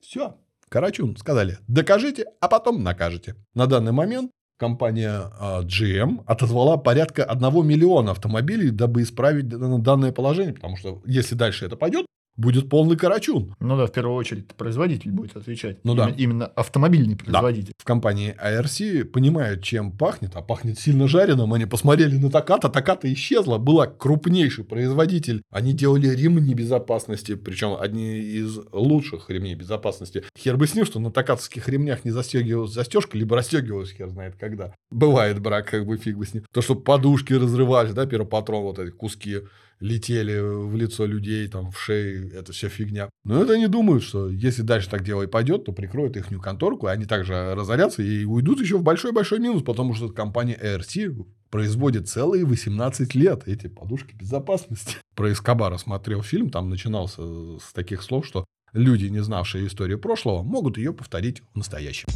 Все. 0.00 0.36
Карачун 0.68 1.16
сказали, 1.16 1.58
докажите, 1.68 2.26
а 2.40 2.48
потом 2.48 2.82
накажете. 2.82 3.36
На 3.54 3.66
данный 3.66 3.92
момент 3.92 4.30
компания 4.58 5.30
а, 5.38 5.62
GM 5.62 6.22
отозвала 6.26 6.76
порядка 6.78 7.24
1 7.24 7.66
миллиона 7.66 8.12
автомобилей, 8.12 8.70
дабы 8.70 9.02
исправить 9.02 9.48
дан- 9.48 9.82
данное 9.82 10.12
положение, 10.12 10.54
потому 10.54 10.76
что 10.76 11.02
если 11.04 11.34
дальше 11.34 11.66
это 11.66 11.76
пойдет, 11.76 12.06
будет 12.36 12.68
полный 12.68 12.96
карачун. 12.96 13.54
Ну 13.60 13.76
да, 13.76 13.86
в 13.86 13.92
первую 13.92 14.16
очередь 14.16 14.48
производитель 14.54 15.10
будет 15.10 15.36
отвечать. 15.36 15.78
Ну 15.84 15.94
да. 15.94 16.08
Именно- 16.08 16.32
Именно 16.32 16.46
автомобильный 16.46 17.14
производитель. 17.16 17.74
В 17.78 17.84
компании 17.84 18.34
ARC 18.42 19.04
понимают, 19.04 19.62
чем 19.62 19.92
пахнет, 19.92 20.30
а 20.34 20.40
пахнет 20.40 20.78
сильно 20.78 21.06
жареным. 21.08 21.52
Они 21.52 21.66
посмотрели 21.66 22.16
на 22.16 22.30
Таката, 22.30 22.68
Таката 22.70 23.12
исчезла, 23.12 23.58
была 23.58 23.86
крупнейший 23.86 24.64
производитель. 24.64 25.42
Они 25.50 25.72
делали 25.74 26.08
ремни 26.08 26.54
безопасности, 26.54 27.34
причем 27.34 27.76
одни 27.78 28.18
из 28.20 28.58
лучших 28.72 29.28
ремней 29.28 29.54
безопасности. 29.54 30.24
Хер 30.38 30.56
бы 30.56 30.66
с 30.66 30.74
ним, 30.74 30.86
что 30.86 31.00
на 31.00 31.10
такатовских 31.10 31.68
ремнях 31.68 32.04
не 32.04 32.10
застегивалась 32.12 32.72
застежка, 32.72 33.18
либо 33.18 33.36
расстегивалась 33.36 33.90
хер 33.92 34.08
знает 34.08 34.36
когда. 34.40 34.74
Бывает 34.90 35.38
брак, 35.40 35.68
как 35.70 35.86
бы 35.86 35.96
фиг 35.98 36.16
бы 36.16 36.24
с 36.24 36.32
ним. 36.34 36.44
То, 36.52 36.62
что 36.62 36.74
подушки 36.74 37.34
разрывались, 37.34 37.92
да, 37.92 38.06
первопатрон, 38.06 38.62
вот 38.62 38.78
эти 38.78 38.90
куски 38.90 39.40
летели 39.82 40.38
в 40.38 40.76
лицо 40.76 41.04
людей, 41.06 41.48
там, 41.48 41.72
в 41.72 41.78
шеи, 41.78 42.32
это 42.32 42.52
вся 42.52 42.68
фигня. 42.68 43.10
Но 43.24 43.42
это 43.42 43.54
они 43.54 43.66
думают, 43.66 44.04
что 44.04 44.30
если 44.30 44.62
дальше 44.62 44.88
так 44.88 45.02
дело 45.04 45.22
и 45.22 45.26
пойдет, 45.26 45.64
то 45.64 45.72
прикроют 45.72 46.16
их 46.16 46.28
конторку, 46.40 46.86
и 46.86 46.90
они 46.90 47.04
также 47.04 47.54
разорятся 47.54 48.02
и 48.02 48.24
уйдут 48.24 48.60
еще 48.60 48.78
в 48.78 48.82
большой-большой 48.82 49.40
минус, 49.40 49.62
потому 49.62 49.94
что 49.94 50.08
компания 50.08 50.58
ARC 50.62 51.26
производит 51.50 52.08
целые 52.08 52.44
18 52.44 53.14
лет 53.14 53.42
эти 53.46 53.66
подушки 53.66 54.14
безопасности. 54.14 54.96
Про 55.16 55.32
Эскобара 55.32 55.76
смотрел 55.78 56.22
фильм, 56.22 56.50
там 56.50 56.70
начинался 56.70 57.22
с 57.58 57.72
таких 57.74 58.02
слов, 58.02 58.24
что 58.24 58.44
люди, 58.72 59.06
не 59.06 59.20
знавшие 59.20 59.66
историю 59.66 59.98
прошлого, 59.98 60.42
могут 60.42 60.78
ее 60.78 60.92
повторить 60.92 61.42
в 61.52 61.56
настоящем. 61.58 62.08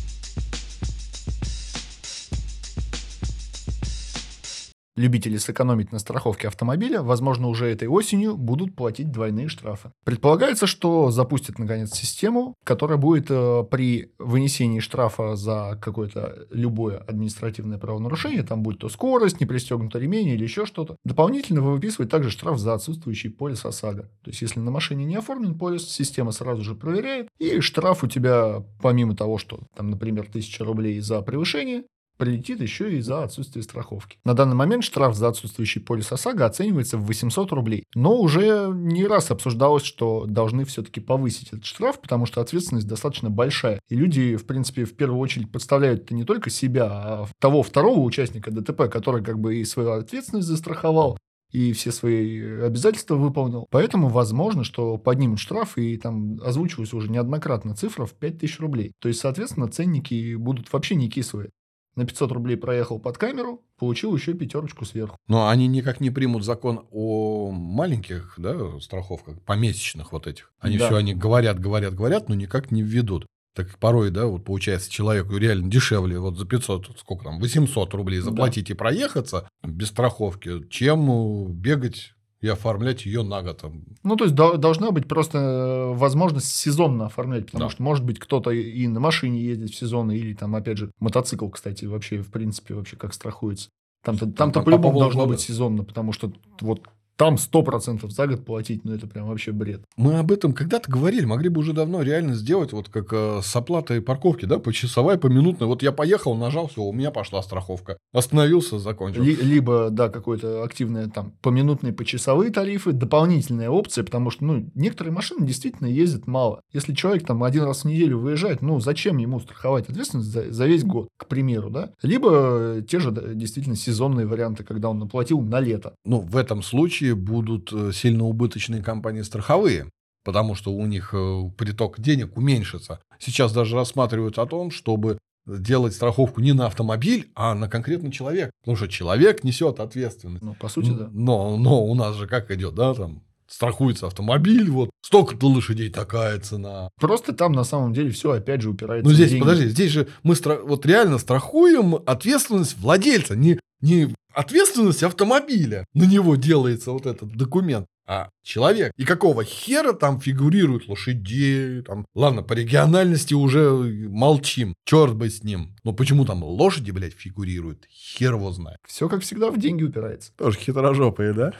Любители 4.96 5.36
сэкономить 5.36 5.92
на 5.92 5.98
страховке 5.98 6.48
автомобиля, 6.48 7.02
возможно, 7.02 7.48
уже 7.48 7.66
этой 7.66 7.86
осенью 7.86 8.36
будут 8.36 8.74
платить 8.74 9.12
двойные 9.12 9.48
штрафы. 9.48 9.92
Предполагается, 10.04 10.66
что 10.66 11.10
запустят, 11.10 11.58
наконец, 11.58 11.92
систему, 11.92 12.54
которая 12.64 12.96
будет 12.96 13.26
э, 13.28 13.64
при 13.70 14.12
вынесении 14.18 14.80
штрафа 14.80 15.36
за 15.36 15.78
какое-то 15.82 16.46
любое 16.50 16.96
административное 16.96 17.76
правонарушение, 17.76 18.42
там 18.42 18.62
будет 18.62 18.78
то 18.78 18.88
скорость, 18.88 19.38
не 19.38 19.46
пристегнутый 19.46 20.00
ремень 20.00 20.28
или 20.28 20.42
еще 20.42 20.64
что-то, 20.64 20.96
дополнительно 21.04 21.60
выписывать 21.60 22.10
также 22.10 22.30
штраф 22.30 22.58
за 22.58 22.72
отсутствующий 22.72 23.28
полис 23.28 23.66
ОСАГО. 23.66 24.04
То 24.22 24.30
есть, 24.30 24.40
если 24.40 24.60
на 24.60 24.70
машине 24.70 25.04
не 25.04 25.16
оформлен 25.16 25.58
полис, 25.58 25.86
система 25.86 26.32
сразу 26.32 26.62
же 26.62 26.74
проверяет, 26.74 27.28
и 27.38 27.60
штраф 27.60 28.02
у 28.02 28.06
тебя, 28.06 28.64
помимо 28.80 29.14
того, 29.14 29.36
что, 29.36 29.60
там, 29.76 29.90
например, 29.90 30.24
1000 30.24 30.64
рублей 30.64 31.00
за 31.00 31.20
превышение, 31.20 31.84
прилетит 32.16 32.60
еще 32.60 32.96
и 32.96 33.00
за 33.00 33.24
отсутствие 33.24 33.62
страховки. 33.62 34.18
На 34.24 34.34
данный 34.34 34.54
момент 34.54 34.84
штраф 34.84 35.14
за 35.14 35.28
отсутствующий 35.28 35.80
полис 35.80 36.12
ОСАГО 36.12 36.46
оценивается 36.46 36.98
в 36.98 37.06
800 37.06 37.52
рублей. 37.52 37.84
Но 37.94 38.16
уже 38.16 38.70
не 38.72 39.06
раз 39.06 39.30
обсуждалось, 39.30 39.84
что 39.84 40.26
должны 40.26 40.64
все-таки 40.64 41.00
повысить 41.00 41.48
этот 41.48 41.64
штраф, 41.64 42.00
потому 42.00 42.26
что 42.26 42.40
ответственность 42.40 42.88
достаточно 42.88 43.30
большая. 43.30 43.80
И 43.88 43.96
люди, 43.96 44.36
в 44.36 44.46
принципе, 44.46 44.84
в 44.84 44.94
первую 44.94 45.20
очередь 45.20 45.50
подставляют 45.50 46.10
не 46.10 46.24
только 46.24 46.50
себя, 46.50 46.86
а 46.86 47.26
того 47.38 47.62
второго 47.62 48.00
участника 48.00 48.50
ДТП, 48.50 48.90
который 48.90 49.22
как 49.22 49.38
бы 49.38 49.56
и 49.56 49.64
свою 49.64 49.92
ответственность 49.92 50.48
застраховал, 50.48 51.18
и 51.52 51.72
все 51.72 51.92
свои 51.92 52.40
обязательства 52.60 53.14
выполнил. 53.14 53.66
Поэтому 53.70 54.08
возможно, 54.08 54.64
что 54.64 54.98
поднимут 54.98 55.38
штраф 55.38 55.78
и 55.78 55.96
там 55.96 56.38
озвучивалась 56.42 56.92
уже 56.92 57.10
неоднократно 57.10 57.74
цифра 57.74 58.04
в 58.04 58.12
5000 58.12 58.60
рублей. 58.60 58.92
То 59.00 59.08
есть, 59.08 59.20
соответственно, 59.20 59.68
ценники 59.68 60.34
будут 60.34 60.72
вообще 60.72 60.96
не 60.96 61.08
кислые 61.08 61.50
на 61.96 62.06
500 62.06 62.32
рублей 62.32 62.56
проехал 62.56 62.98
под 62.98 63.18
камеру, 63.18 63.62
получил 63.78 64.14
еще 64.14 64.34
пятерочку 64.34 64.84
сверху. 64.84 65.16
Но 65.28 65.48
они 65.48 65.66
никак 65.66 66.00
не 66.00 66.10
примут 66.10 66.44
закон 66.44 66.86
о 66.90 67.50
маленьких 67.50 68.34
да, 68.36 68.78
страховках, 68.80 69.40
помесячных 69.42 70.12
вот 70.12 70.26
этих. 70.26 70.52
Они 70.60 70.78
да. 70.78 70.86
все 70.86 70.96
они 70.96 71.14
говорят, 71.14 71.58
говорят, 71.58 71.94
говорят, 71.94 72.28
но 72.28 72.34
никак 72.34 72.70
не 72.70 72.82
введут. 72.82 73.26
Так 73.54 73.78
порой, 73.78 74.10
да, 74.10 74.26
вот 74.26 74.44
получается 74.44 74.90
человеку 74.90 75.38
реально 75.38 75.70
дешевле 75.70 76.18
вот 76.18 76.36
за 76.36 76.44
500, 76.44 76.98
сколько 76.98 77.24
там, 77.24 77.40
800 77.40 77.94
рублей 77.94 78.20
заплатить 78.20 78.66
да. 78.66 78.74
и 78.74 78.76
проехаться 78.76 79.48
без 79.64 79.88
страховки, 79.88 80.68
чем 80.68 81.52
бегать 81.52 82.12
и 82.40 82.48
оформлять 82.48 83.06
ее 83.06 83.22
на 83.22 83.42
год. 83.42 83.64
Ну, 84.02 84.16
то 84.16 84.24
есть 84.24 84.36
должна 84.36 84.90
быть 84.90 85.08
просто 85.08 85.38
э, 85.38 85.94
возможность 85.94 86.54
сезонно 86.54 87.06
оформлять, 87.06 87.46
потому 87.46 87.64
да. 87.64 87.70
что 87.70 87.82
может 87.82 88.04
быть 88.04 88.18
кто-то 88.18 88.50
и 88.50 88.86
на 88.86 89.00
машине 89.00 89.40
ездит 89.40 89.70
в 89.70 89.76
сезон, 89.76 90.10
или 90.10 90.34
там, 90.34 90.54
опять 90.54 90.78
же, 90.78 90.90
мотоцикл, 91.00 91.48
кстати, 91.48 91.86
вообще, 91.86 92.20
в 92.20 92.30
принципе, 92.30 92.74
вообще 92.74 92.96
как 92.96 93.14
страхуется. 93.14 93.70
Там-то, 94.02 94.30
там-то 94.30 94.62
по-любому 94.62 95.00
должно 95.00 95.22
года. 95.22 95.32
быть 95.32 95.40
сезонно, 95.40 95.82
потому 95.82 96.12
что 96.12 96.32
вот 96.60 96.82
там 97.16 97.34
100% 97.36 98.08
за 98.10 98.26
год 98.26 98.44
платить, 98.44 98.84
ну 98.84 98.94
это 98.94 99.06
прям 99.06 99.28
вообще 99.28 99.52
бред. 99.52 99.82
Мы 99.96 100.18
об 100.18 100.30
этом 100.30 100.52
когда-то 100.52 100.90
говорили, 100.90 101.24
могли 101.24 101.48
бы 101.48 101.60
уже 101.60 101.72
давно 101.72 102.02
реально 102.02 102.34
сделать 102.34 102.72
вот 102.72 102.88
как 102.88 103.12
э, 103.12 103.40
с 103.42 103.56
оплатой 103.56 104.00
парковки, 104.00 104.44
да, 104.44 104.58
почасовая, 104.58 105.16
поминутная. 105.16 105.66
Вот 105.66 105.82
я 105.82 105.92
поехал, 105.92 106.34
нажал, 106.34 106.68
все, 106.68 106.82
у 106.82 106.92
меня 106.92 107.10
пошла 107.10 107.42
страховка. 107.42 107.98
Остановился, 108.12 108.78
закончил. 108.78 109.22
Ли, 109.22 109.34
либо, 109.34 109.88
да, 109.90 110.08
какое-то 110.08 110.62
активное 110.62 111.08
там 111.08 111.32
поминутные, 111.40 111.92
почасовые 111.92 112.50
тарифы, 112.50 112.92
дополнительная 112.92 113.70
опция, 113.70 114.04
потому 114.04 114.30
что, 114.30 114.44
ну, 114.44 114.70
некоторые 114.74 115.12
машины 115.12 115.46
действительно 115.46 115.86
ездят 115.86 116.26
мало. 116.26 116.60
Если 116.72 116.92
человек 116.92 117.26
там 117.26 117.42
один 117.42 117.64
раз 117.64 117.82
в 117.82 117.84
неделю 117.86 118.18
выезжает, 118.18 118.62
ну, 118.62 118.80
зачем 118.80 119.16
ему 119.16 119.40
страховать 119.40 119.88
ответственность 119.88 120.30
за, 120.30 120.52
за 120.52 120.66
весь 120.66 120.84
год, 120.84 121.08
к 121.16 121.26
примеру, 121.26 121.70
да? 121.70 121.90
Либо 122.02 122.82
те 122.86 122.98
же 122.98 123.10
да, 123.10 123.34
действительно 123.34 123.76
сезонные 123.76 124.26
варианты, 124.26 124.64
когда 124.64 124.90
он 124.90 125.02
оплатил 125.02 125.40
на 125.40 125.60
лето. 125.60 125.94
Ну, 126.04 126.20
в 126.20 126.36
этом 126.36 126.62
случае 126.62 127.05
случае 127.06 127.14
будут 127.14 127.72
э, 127.72 127.92
сильно 127.92 128.24
убыточные 128.24 128.82
компании 128.82 129.22
страховые, 129.22 129.90
потому 130.24 130.54
что 130.54 130.72
у 130.72 130.86
них 130.86 131.10
э, 131.12 131.50
приток 131.56 132.00
денег 132.00 132.36
уменьшится. 132.36 133.00
Сейчас 133.18 133.52
даже 133.52 133.76
рассматривают 133.76 134.38
о 134.38 134.46
том, 134.46 134.70
чтобы 134.70 135.18
делать 135.46 135.94
страховку 135.94 136.40
не 136.40 136.52
на 136.52 136.66
автомобиль, 136.66 137.30
а 137.34 137.54
на 137.54 137.68
конкретный 137.68 138.10
человек. 138.10 138.50
Потому 138.62 138.76
что 138.76 138.88
человек 138.88 139.44
несет 139.44 139.78
ответственность. 139.78 140.42
Ну, 140.42 140.54
по 140.54 140.68
сути, 140.68 140.90
да. 140.90 141.08
Но, 141.12 141.56
но 141.56 141.84
у 141.84 141.94
нас 141.94 142.16
же 142.16 142.26
как 142.26 142.50
идет, 142.50 142.74
да, 142.74 142.94
там 142.94 143.22
страхуется 143.48 144.08
автомобиль, 144.08 144.68
вот 144.68 144.90
столько-то 145.04 145.46
лошадей, 145.46 145.88
такая 145.88 146.40
цена. 146.40 146.90
Просто 147.00 147.32
там 147.32 147.52
на 147.52 147.62
самом 147.62 147.92
деле 147.92 148.10
все 148.10 148.32
опять 148.32 148.60
же 148.60 148.70
упирается. 148.70 149.08
Ну 149.08 149.14
здесь, 149.14 149.30
деньги. 149.30 149.42
подожди, 149.42 149.68
здесь 149.68 149.92
же 149.92 150.08
мы 150.24 150.34
стра... 150.34 150.56
вот 150.56 150.84
реально 150.84 151.18
страхуем 151.18 151.94
ответственность 152.06 152.76
владельца, 152.78 153.36
не, 153.36 153.60
не 153.80 154.14
ответственность 154.32 155.02
автомобиля. 155.02 155.86
На 155.94 156.04
него 156.04 156.36
делается 156.36 156.92
вот 156.92 157.06
этот 157.06 157.34
документ. 157.36 157.86
А 158.08 158.28
человек. 158.44 158.92
И 158.96 159.04
какого 159.04 159.42
хера 159.42 159.92
там 159.92 160.20
фигурируют 160.20 160.86
лошадей? 160.88 161.82
Там, 161.82 162.06
ладно, 162.14 162.44
по 162.44 162.52
региональности 162.52 163.34
уже 163.34 163.68
молчим. 164.08 164.74
Черт 164.84 165.16
бы 165.16 165.28
с 165.28 165.42
ним. 165.42 165.74
Но 165.82 165.92
почему 165.92 166.24
там 166.24 166.44
лошади, 166.44 166.92
блядь, 166.92 167.14
фигурируют? 167.14 167.84
Хер 167.90 168.34
его 168.34 168.52
знает. 168.52 168.78
Все, 168.86 169.08
как 169.08 169.22
всегда, 169.22 169.50
в 169.50 169.58
деньги 169.58 169.82
упирается. 169.82 170.30
Тоже 170.36 170.56
хитрожопые, 170.56 171.32
да? 171.32 171.52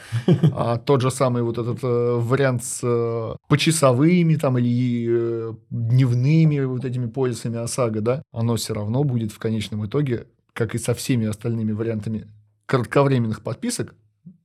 А 0.53 0.79
тот 0.79 1.01
же 1.01 1.11
самый 1.11 1.43
вот 1.43 1.59
этот 1.59 1.83
э, 1.83 2.17
вариант 2.21 2.63
с 2.63 2.81
э, 2.85 3.37
почасовыми 3.49 4.37
там 4.37 4.57
или 4.59 5.07
э, 5.09 5.55
дневными 5.71 6.61
вот 6.61 6.85
этими 6.85 7.07
поясами 7.07 7.59
ОСАГО, 7.59 8.01
да? 8.03 8.23
Оно 8.33 8.55
все 8.55 8.73
равно 8.73 9.03
будет 9.03 9.33
в 9.33 9.39
конечном 9.41 9.85
итоге, 9.87 10.29
как 10.57 10.75
и 10.75 10.79
со 10.79 10.95
всеми 10.95 11.27
остальными 11.27 11.73
вариантами 11.73 12.27
кратковременных 12.67 13.43
подписок 13.43 13.95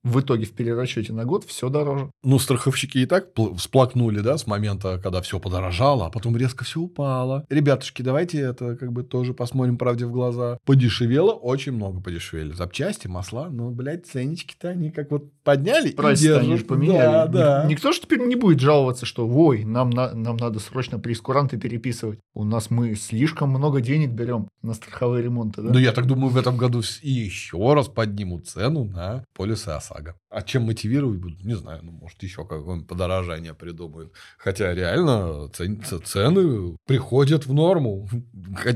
в 0.04 0.20
итоге 0.20 0.46
в 0.46 0.54
перерасчете 0.54 1.14
на 1.14 1.26
год 1.26 1.46
все 1.46 1.70
дороже. 1.70 2.12
Ну, 2.24 2.40
страховщики 2.40 3.00
и 3.00 3.06
так 3.06 3.28
всплакнули, 3.58 4.20
да, 4.20 4.38
с 4.38 4.48
момента, 4.48 5.00
когда 5.02 5.22
все 5.22 5.40
подорожало, 5.40 6.08
а 6.08 6.10
потом 6.10 6.36
резко 6.36 6.64
все 6.64 6.80
упало. 6.80 7.46
Ребятушки, 7.50 8.02
давайте 8.02 8.40
это 8.40 8.76
как 8.76 8.92
бы 8.92 9.04
тоже 9.04 9.34
посмотрим 9.34 9.78
правде 9.78 10.06
в 10.06 10.12
глаза. 10.12 10.58
Подешевело, 10.66 11.34
очень 11.34 11.74
много 11.74 12.02
подешевели. 12.02 12.54
Запчасти, 12.54 13.08
масла, 13.08 13.50
ну, 13.50 13.70
блядь, 13.70 14.08
ценнички-то 14.08 14.70
они 14.70 14.92
как 14.92 15.12
вот 15.12 15.26
подняли 15.44 15.92
Прайс 15.92 16.24
они 16.26 16.58
же 16.58 16.66
поменяли. 16.66 16.98
Да, 16.98 17.28
да. 17.28 17.66
Никто 17.68 17.92
же 17.92 18.02
теперь 18.02 18.20
не 18.22 18.36
будет 18.36 18.60
жаловаться, 18.60 19.06
что, 19.06 19.28
ой, 19.28 19.64
нам, 19.64 19.90
на, 19.90 20.14
нам 20.14 20.38
надо 20.38 20.60
срочно 20.60 21.00
прескуранты 21.00 21.58
переписывать. 21.58 22.20
У 22.34 22.44
нас 22.44 22.70
мы 22.70 22.96
слишком 22.96 23.50
много 23.50 23.82
денег 23.82 24.12
берем 24.12 24.48
на 24.62 24.74
страховые 24.74 25.24
ремонты, 25.24 25.62
да? 25.62 25.72
Ну, 25.72 25.80
я 25.80 25.92
так 25.92 26.06
думаю, 26.06 26.30
в 26.30 26.38
этом 26.38 26.58
году 26.58 26.82
и 27.02 27.12
еще 27.12 27.74
раз 27.74 27.88
поднимут 27.88 28.48
цену 28.48 28.86
на 28.86 29.24
полисы 29.36 29.70
ОСАГО. 29.70 30.16
А 30.30 30.42
чем 30.42 30.64
мотивировать 30.64 31.20
будут, 31.20 31.44
не 31.44 31.56
знаю. 31.56 31.82
Ну, 31.84 31.92
может, 31.92 32.22
еще 32.24 32.46
какое-нибудь 32.46 32.88
подорожание 32.88 33.54
придумают. 33.54 34.12
Хотя 34.38 34.74
реально 34.74 35.50
цены 35.50 36.78
приходят 36.88 37.46
в 37.46 37.54
норму. 37.54 38.08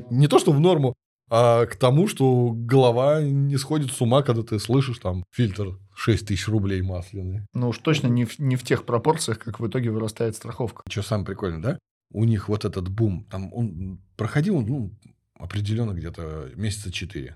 Не 0.09 0.27
то, 0.27 0.39
что 0.39 0.51
в 0.51 0.59
норму, 0.59 0.95
а 1.29 1.65
к 1.65 1.75
тому, 1.75 2.07
что 2.07 2.51
голова 2.53 3.21
не 3.21 3.57
сходит 3.57 3.91
с 3.91 4.01
ума, 4.01 4.21
когда 4.21 4.43
ты 4.43 4.59
слышишь 4.59 4.99
там 4.99 5.23
фильтр 5.31 5.79
6 5.95 6.27
тысяч 6.27 6.47
рублей 6.47 6.81
масляный. 6.81 7.41
Ну 7.53 7.69
уж 7.69 7.79
точно 7.79 8.07
не 8.07 8.25
в, 8.25 8.37
не 8.39 8.55
в 8.55 8.63
тех 8.63 8.85
пропорциях, 8.85 9.39
как 9.39 9.59
в 9.59 9.67
итоге 9.67 9.91
вырастает 9.91 10.35
страховка. 10.35 10.83
Что 10.89 11.01
самое 11.01 11.25
прикольное, 11.25 11.61
да? 11.61 11.79
У 12.11 12.23
них 12.23 12.49
вот 12.49 12.65
этот 12.65 12.87
бум, 12.89 13.25
там 13.29 13.51
он 13.53 13.99
проходил, 14.15 14.61
ну, 14.61 14.91
определенно 15.33 15.91
где-то 15.91 16.51
месяца 16.55 16.91
4 16.91 17.35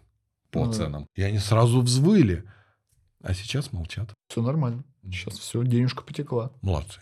по 0.51 0.65
ну, 0.65 0.73
ценам. 0.73 1.07
И 1.15 1.23
они 1.23 1.39
сразу 1.39 1.81
взвыли. 1.81 2.43
А 3.21 3.33
сейчас 3.33 3.73
молчат. 3.73 4.13
Все 4.29 4.41
нормально. 4.41 4.83
Сейчас 5.03 5.37
все, 5.37 5.63
денежка 5.63 6.03
потекла. 6.03 6.51
Молодцы. 6.61 7.01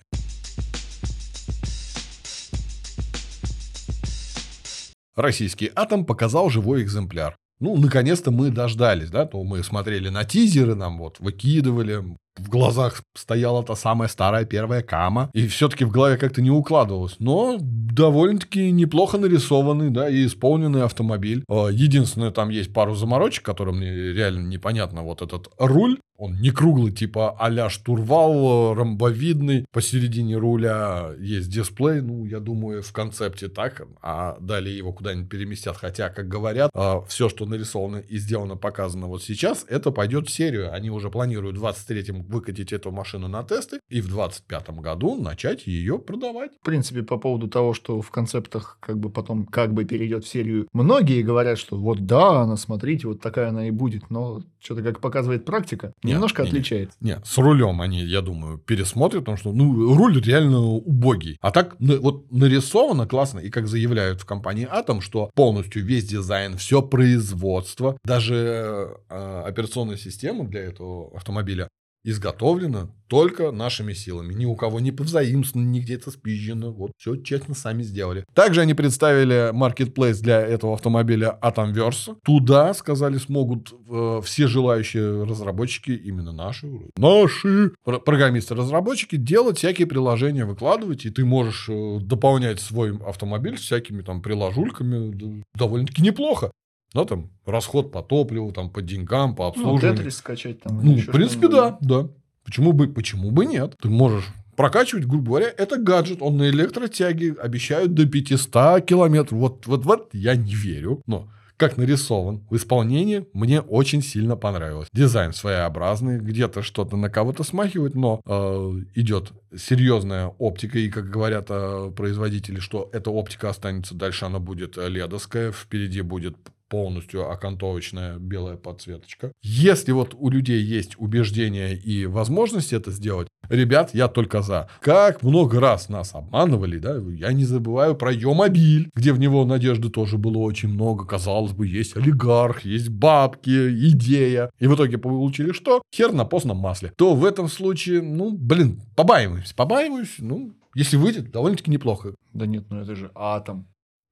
Российский 5.16 5.72
атом 5.76 6.06
показал 6.06 6.50
живой 6.50 6.84
экземпляр. 6.84 7.36
Ну, 7.60 7.76
наконец-то 7.76 8.30
мы 8.30 8.52
дождались, 8.52 9.10
да, 9.10 9.26
то 9.26 9.44
мы 9.44 9.64
смотрели 9.64 10.10
на 10.10 10.24
тизеры, 10.24 10.76
нам 10.76 11.00
вот 11.00 11.20
выкидывали, 11.20 12.04
в 12.40 12.50
глазах 12.50 13.02
стояла 13.16 13.64
та 13.64 13.76
самая 13.76 14.10
старая 14.10 14.46
первая 14.46 14.82
кама, 14.82 15.30
и 15.34 15.48
все-таки 15.48 15.86
в 15.86 15.92
голове 15.92 16.18
как-то 16.18 16.42
не 16.42 16.52
укладывалось. 16.52 17.16
Но 17.20 17.58
довольно-таки 17.60 18.72
неплохо 18.72 19.18
нарисованный, 19.18 19.90
да, 19.90 20.10
и 20.10 20.26
исполненный 20.26 20.84
автомобиль. 20.84 21.44
А, 21.50 21.68
единственное, 21.68 22.32
там 22.32 22.50
есть 22.50 22.74
пару 22.74 22.96
заморочек, 22.96 23.44
которые 23.44 23.76
мне 23.76 23.92
реально 24.14 24.48
непонятно. 24.48 25.02
Вот 25.02 25.22
этот 25.22 25.50
руль, 25.58 25.98
он 26.18 26.42
не 26.42 26.50
круглый, 26.50 26.92
типа 26.92 27.36
а-ля 27.40 27.70
штурвал, 27.70 28.74
ромбовидный. 28.74 29.66
Посередине 29.72 30.36
руля 30.38 31.12
есть 31.20 31.50
дисплей. 31.50 32.02
Ну, 32.02 32.26
я 32.26 32.40
думаю, 32.40 32.82
в 32.82 32.92
концепте 32.92 33.50
так. 33.50 33.84
А 34.02 34.38
далее 34.40 34.76
его 34.76 34.92
куда-нибудь 34.94 35.30
переместят. 35.30 35.78
Хотя, 35.78 36.10
как 36.10 36.28
говорят, 36.28 36.72
а, 36.74 37.02
все, 37.08 37.30
что 37.30 37.46
нарисовано 37.46 37.98
и 37.98 38.18
сделано, 38.18 38.58
показано 38.58 39.08
вот 39.08 39.24
сейчас, 39.24 39.66
это 39.70 39.92
пойдет 39.92 40.28
в 40.28 40.32
серию. 40.32 40.74
Они 40.74 40.90
уже 40.90 41.12
планируют 41.12 41.58
в 41.58 41.64
23-м 41.64 42.24
выкатить 42.28 42.74
эту 42.74 42.92
машину 42.92 43.28
на 43.28 43.44
тесты. 43.44 43.80
И 43.90 44.02
в 44.02 44.16
25-м 44.16 44.82
году 44.82 45.16
начать 45.16 45.68
ее 45.68 46.00
продавать. 46.00 46.52
В 46.62 46.66
принципе, 46.66 47.04
по 47.04 47.18
поводу 47.18 47.48
того, 47.48 47.74
что 47.74 48.02
в 48.02 48.12
концептах 48.12 48.78
как 48.80 49.00
бы 49.00 49.10
потом 49.10 49.46
как 49.46 49.74
бы 49.74 49.86
перейдет 49.86 50.26
в 50.26 50.28
серию, 50.28 50.68
многие 50.74 51.22
говорят, 51.22 51.58
что 51.58 51.78
вот 51.78 52.06
да, 52.06 52.42
она, 52.42 52.58
смотрите, 52.58 53.08
вот 53.08 53.22
такая 53.22 53.50
она 53.50 53.68
и 53.68 53.72
будет. 53.72 54.10
Но 54.10 54.42
что-то, 54.60 54.84
как 54.84 55.00
показывает 55.00 55.46
практика, 55.46 55.94
Нет, 56.04 56.16
немножко 56.16 56.44
не, 56.44 56.48
не. 56.48 56.52
отличается. 56.52 56.98
Нет, 57.00 57.22
с 57.26 57.38
рулем 57.38 57.82
они, 57.82 58.02
я 58.02 58.22
думаю, 58.22 58.58
пересмотрят, 58.58 59.22
потому 59.22 59.38
что, 59.38 59.52
ну, 59.54 59.96
руль 59.96 60.22
реально 60.22 60.60
убогий. 60.60 61.38
А 61.42 61.52
так, 61.52 61.76
вот 61.80 62.32
нарисовано 62.32 63.08
классно, 63.08 63.40
и 63.40 63.50
как 63.50 63.68
заявляют 63.68 64.22
в 64.22 64.26
компании 64.26 64.68
Atom, 64.68 65.02
что 65.02 65.30
полностью 65.34 65.84
весь 65.84 66.06
дизайн, 66.06 66.58
все 66.58 66.82
производство, 66.82 67.98
даже 68.04 68.98
э, 69.10 69.44
операционная 69.46 69.98
система 69.98 70.46
для 70.46 70.62
этого 70.62 71.16
автомобиля 71.16 71.70
изготовлена 72.04 72.90
только 73.08 73.52
нашими 73.52 73.94
силами. 73.94 74.34
Ни 74.34 74.46
у 74.46 74.56
кого 74.56 74.80
не 74.80 74.92
повзаимствовано, 74.92 75.68
ни 75.68 75.80
где-то 75.80 76.12
спизжено. 76.12 76.72
Вот 76.72 76.92
все 76.98 77.16
честно 77.16 77.56
сами 77.56 77.84
сделали. 77.84 78.26
Также 78.34 78.62
они 78.62 78.74
представили 78.74 79.52
маркетплейс 79.54 80.20
для 80.20 80.42
этого 80.42 80.74
автомобиля 80.74 81.38
Atomverse. 81.42 82.18
Туда, 82.24 82.74
сказали, 82.74 83.18
смогут 83.18 83.74
э, 83.90 84.22
все 84.24 84.48
желающие 84.48 85.24
разработчики, 85.24 85.92
именно 85.92 86.34
наши, 86.34 86.68
наши 86.98 87.72
пр- 87.84 88.02
программисты-разработчики, 88.02 89.16
делать 89.16 89.58
всякие 89.58 89.88
приложения, 89.88 90.46
выкладывать, 90.46 91.06
и 91.06 91.10
ты 91.10 91.24
можешь 91.24 91.68
э, 91.70 92.00
дополнять 92.02 92.60
свой 92.60 92.98
автомобиль 92.98 93.56
всякими 93.56 94.02
там 94.02 94.22
приложульками 94.22 95.44
довольно-таки 95.56 96.02
неплохо. 96.02 96.52
Да, 96.94 97.06
там 97.06 97.30
расход 97.46 97.92
по 97.92 98.02
топливу, 98.02 98.52
там 98.52 98.70
по 98.70 98.82
деньгам, 98.82 99.36
по 99.36 99.44
Ну, 99.44 99.50
обслуживанию. 99.50 99.98
Тетрис 99.98 100.18
скачать 100.18 100.62
там. 100.62 100.80
Ну, 100.84 100.98
в 100.98 101.06
принципе, 101.08 101.48
да, 101.48 101.78
да. 101.82 102.10
Почему 102.44 102.72
бы, 102.72 102.88
почему 102.88 103.32
бы 103.32 103.46
нет? 103.46 103.76
Ты 103.82 103.90
можешь 103.90 104.26
прокачивать, 104.56 105.06
грубо 105.06 105.28
говоря, 105.28 105.54
это 105.56 105.78
гаджет, 105.78 106.18
он 106.22 106.38
на 106.38 106.50
электротяге, 106.50 107.34
обещают 107.34 107.94
до 107.94 108.06
500 108.06 108.86
километров. 108.86 109.38
Вот, 109.40 109.68
вот, 109.68 109.86
вот 109.86 110.10
я 110.14 110.36
не 110.36 110.56
верю, 110.56 111.02
но 111.06 111.30
как 111.58 111.76
нарисован 111.78 112.46
в 112.50 112.56
исполнении, 112.56 113.26
мне 113.34 113.62
очень 113.62 114.04
сильно 114.04 114.36
понравилось. 114.36 114.88
Дизайн 114.94 115.34
своеобразный, 115.34 116.20
где-то 116.20 116.62
что-то 116.62 116.96
на 116.98 117.10
кого-то 117.10 117.44
смахивает, 117.44 117.96
но 117.96 118.22
э, 118.26 118.82
идет 118.96 119.32
серьезная 119.56 120.28
оптика, 120.28 120.78
и 120.78 120.90
как 120.90 121.10
говорят 121.10 121.48
э, 121.50 121.92
производители, 121.96 122.60
что 122.60 122.90
эта 122.94 123.10
оптика 123.10 123.50
останется 123.50 123.96
дальше, 123.96 124.26
она 124.26 124.38
будет 124.40 124.78
э, 124.78 124.88
ледовская, 124.88 125.52
впереди 125.52 126.02
будет 126.02 126.38
полностью 126.70 127.30
окантовочная 127.30 128.18
белая 128.18 128.58
подсветочка. 128.58 129.32
Если 129.42 129.92
вот 129.92 130.16
у 130.18 130.30
людей 130.30 130.62
есть 130.62 130.96
убеждение 130.98 131.76
и 131.76 132.06
возможность 132.06 132.74
это 132.74 132.92
сделать, 132.92 133.28
ребят, 133.50 133.92
я 133.94 134.08
только 134.08 134.42
за. 134.42 134.70
Как 134.82 135.24
много 135.24 135.60
раз 135.60 135.90
нас 135.90 136.14
обманывали, 136.14 136.78
да, 136.78 136.98
я 136.98 137.32
не 137.34 137.46
забываю 137.46 137.96
про 137.96 138.12
Йомобиль, 138.12 138.90
где 138.96 139.14
в 139.14 139.20
него 139.20 139.46
надежды 139.46 139.90
тоже 139.90 140.18
было 140.18 140.38
очень 140.40 140.70
много. 140.70 141.06
Казалось 141.06 141.54
бы, 141.54 141.68
есть 141.68 141.96
олигарх, 141.96 142.62
есть 142.62 142.90
бабки, 142.90 143.70
идея. 143.90 144.52
И 144.60 144.68
в 144.68 144.76
итоге 144.76 144.98
получили 144.98 145.52
что? 145.52 145.82
Хер 145.94 146.12
на 146.12 146.26
постном 146.26 146.58
масле. 146.58 146.92
То 146.98 147.16
в 147.16 147.26
этом 147.26 147.48
случае, 147.48 148.02
ну, 148.02 148.32
блин, 148.32 148.82
побаиваемся, 148.96 149.56
побаиваюсь, 149.56 150.16
ну, 150.20 150.54
если 150.76 150.98
выйдет, 150.98 151.32
довольно-таки 151.32 151.72
неплохо. 151.72 152.14
Да 152.34 152.46
нет, 152.46 152.66
ну 152.70 152.82
это 152.82 152.96
же 152.96 153.12
атом. 153.16 153.68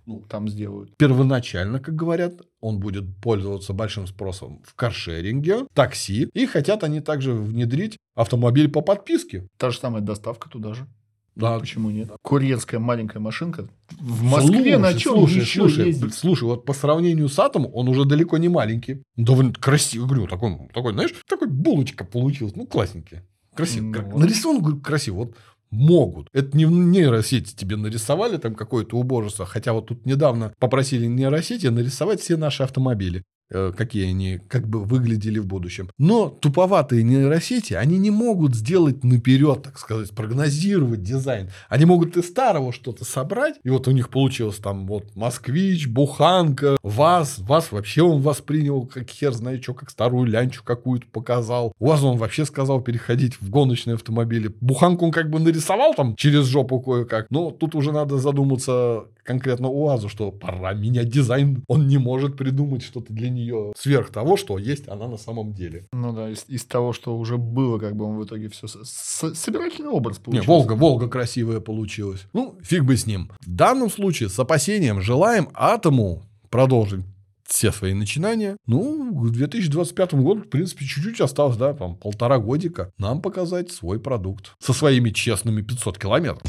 Ну, 0.05 0.23
там 0.29 0.47
сделают. 0.47 0.95
Первоначально, 0.97 1.79
как 1.79 1.95
говорят, 1.95 2.33
он 2.59 2.79
будет 2.79 3.05
пользоваться 3.21 3.73
большим 3.73 4.05
спросом 4.07 4.61
в 4.63 4.75
каршеринге, 4.75 5.65
такси, 5.73 6.29
и 6.33 6.45
хотят 6.45 6.83
они 6.83 7.01
также 7.01 7.33
внедрить 7.33 7.97
автомобиль 8.15 8.69
по 8.69 8.81
подписке. 8.81 9.47
Та 9.57 9.71
же 9.71 9.79
самая 9.79 10.01
доставка 10.01 10.49
туда 10.49 10.73
же. 10.73 10.87
Да. 11.35 11.59
Почему 11.59 11.89
нет? 11.89 12.09
Курьерская 12.21 12.79
маленькая 12.79 13.19
машинка. 13.19 13.67
В 13.99 14.23
Москве 14.23 14.55
Слушай, 14.55 14.77
на 14.77 14.93
чем 14.93 15.15
слушай, 15.15 15.41
еще 15.41 15.59
слушай, 15.59 15.87
ездить? 15.87 16.13
слушай, 16.13 16.43
вот 16.45 16.65
по 16.65 16.73
сравнению 16.73 17.27
с 17.27 17.37
Атомом, 17.37 17.71
он 17.73 17.89
уже 17.89 18.05
далеко 18.05 18.37
не 18.37 18.47
маленький. 18.47 19.01
Довольно 19.17 19.51
красивый, 19.51 20.07
говорю, 20.07 20.27
такой, 20.27 20.69
такой, 20.73 20.93
знаешь, 20.93 21.13
такой 21.27 21.49
булочка 21.49 22.05
получилась, 22.05 22.55
ну, 22.55 22.65
классненький. 22.65 23.19
Красиво. 23.53 23.85
Ну. 23.85 24.17
Нарисован, 24.17 24.61
говорю, 24.61 24.79
красиво. 24.79 25.15
Вот 25.15 25.35
могут. 25.75 26.29
Это 26.33 26.55
не 26.57 26.65
в 26.65 26.71
нейросети 26.71 27.55
тебе 27.55 27.75
нарисовали 27.75 28.37
там 28.37 28.55
какое-то 28.55 28.97
убожество. 28.97 29.45
Хотя 29.45 29.73
вот 29.73 29.87
тут 29.87 30.05
недавно 30.05 30.53
попросили 30.59 31.05
нейросети 31.05 31.67
нарисовать 31.67 32.21
все 32.21 32.37
наши 32.37 32.63
автомобили 32.63 33.23
какие 33.49 34.09
они 34.09 34.39
как 34.47 34.67
бы 34.67 34.83
выглядели 34.83 35.39
в 35.39 35.45
будущем. 35.45 35.89
Но 35.97 36.29
туповатые 36.29 37.03
нейросети, 37.03 37.73
они 37.73 37.97
не 37.97 38.11
могут 38.11 38.55
сделать 38.55 39.03
наперед, 39.03 39.63
так 39.63 39.77
сказать, 39.77 40.11
прогнозировать 40.11 41.03
дизайн. 41.03 41.49
Они 41.69 41.85
могут 41.85 42.17
из 42.17 42.27
старого 42.27 42.73
что-то 42.73 43.05
собрать, 43.05 43.55
и 43.63 43.69
вот 43.69 43.87
у 43.87 43.91
них 43.91 44.09
получилось 44.09 44.57
там 44.57 44.87
вот 44.87 45.15
Москвич, 45.15 45.87
Буханка, 45.87 46.77
ВАЗ. 46.83 47.39
ВАЗ 47.39 47.71
вообще 47.71 48.03
он 48.03 48.21
воспринял, 48.21 48.85
как 48.85 49.09
хер 49.09 49.33
знает 49.33 49.63
что, 49.63 49.73
как 49.73 49.89
старую 49.89 50.25
лянчу 50.25 50.63
какую-то 50.63 51.07
показал. 51.07 51.73
УАЗ 51.79 52.03
он 52.03 52.17
вообще 52.17 52.45
сказал 52.45 52.81
переходить 52.81 53.39
в 53.41 53.49
гоночные 53.49 53.95
автомобили. 53.95 54.53
Буханку 54.61 55.05
он 55.05 55.11
как 55.11 55.29
бы 55.29 55.39
нарисовал 55.39 55.93
там 55.93 56.15
через 56.15 56.45
жопу 56.45 56.79
кое-как. 56.79 57.27
Но 57.29 57.51
тут 57.51 57.75
уже 57.75 57.91
надо 57.91 58.17
задуматься 58.17 59.05
конкретно 59.25 59.69
УАЗу, 59.69 60.07
что 60.07 60.31
пора 60.31 60.73
менять 60.73 61.09
дизайн. 61.09 61.63
Он 61.67 61.87
не 61.87 61.97
может 61.97 62.37
придумать 62.37 62.83
что-то 62.83 63.11
для 63.11 63.29
нее 63.29 63.73
сверх 63.77 64.11
того, 64.11 64.37
что 64.37 64.57
есть 64.57 64.87
она 64.87 65.07
на 65.07 65.17
самом 65.17 65.53
деле. 65.53 65.87
Ну 65.91 66.13
да, 66.13 66.29
из, 66.29 66.45
из 66.47 66.63
того, 66.65 66.93
что 66.93 67.17
уже 67.17 67.37
было, 67.37 67.79
как 67.79 67.95
бы 67.95 68.05
он 68.05 68.17
в 68.17 68.25
итоге 68.25 68.49
все... 68.49 68.67
собирательный 68.67 69.89
образ 69.89 70.19
Не, 70.19 70.23
получился. 70.23 70.47
Волга, 70.47 70.73
Волга 70.73 71.07
красивая 71.09 71.59
получилась. 71.59 72.27
Ну, 72.33 72.57
фиг 72.61 72.83
бы 72.83 72.95
с 72.95 73.05
ним. 73.05 73.31
В 73.41 73.49
данном 73.49 73.89
случае 73.89 74.29
с 74.29 74.39
опасением 74.39 75.01
желаем 75.01 75.49
Атому 75.53 76.23
продолжить 76.49 77.03
все 77.45 77.71
свои 77.71 77.93
начинания. 77.93 78.57
Ну, 78.65 79.13
к 79.13 79.31
2025 79.31 80.13
году, 80.15 80.41
в 80.41 80.49
принципе, 80.49 80.85
чуть-чуть 80.85 81.21
осталось, 81.21 81.57
да, 81.57 81.73
там 81.73 81.95
полтора 81.95 82.39
годика, 82.39 82.91
нам 82.97 83.21
показать 83.21 83.71
свой 83.71 83.99
продукт 83.99 84.55
со 84.59 84.73
своими 84.73 85.11
честными 85.11 85.61
500 85.61 85.97
километров. 85.97 86.41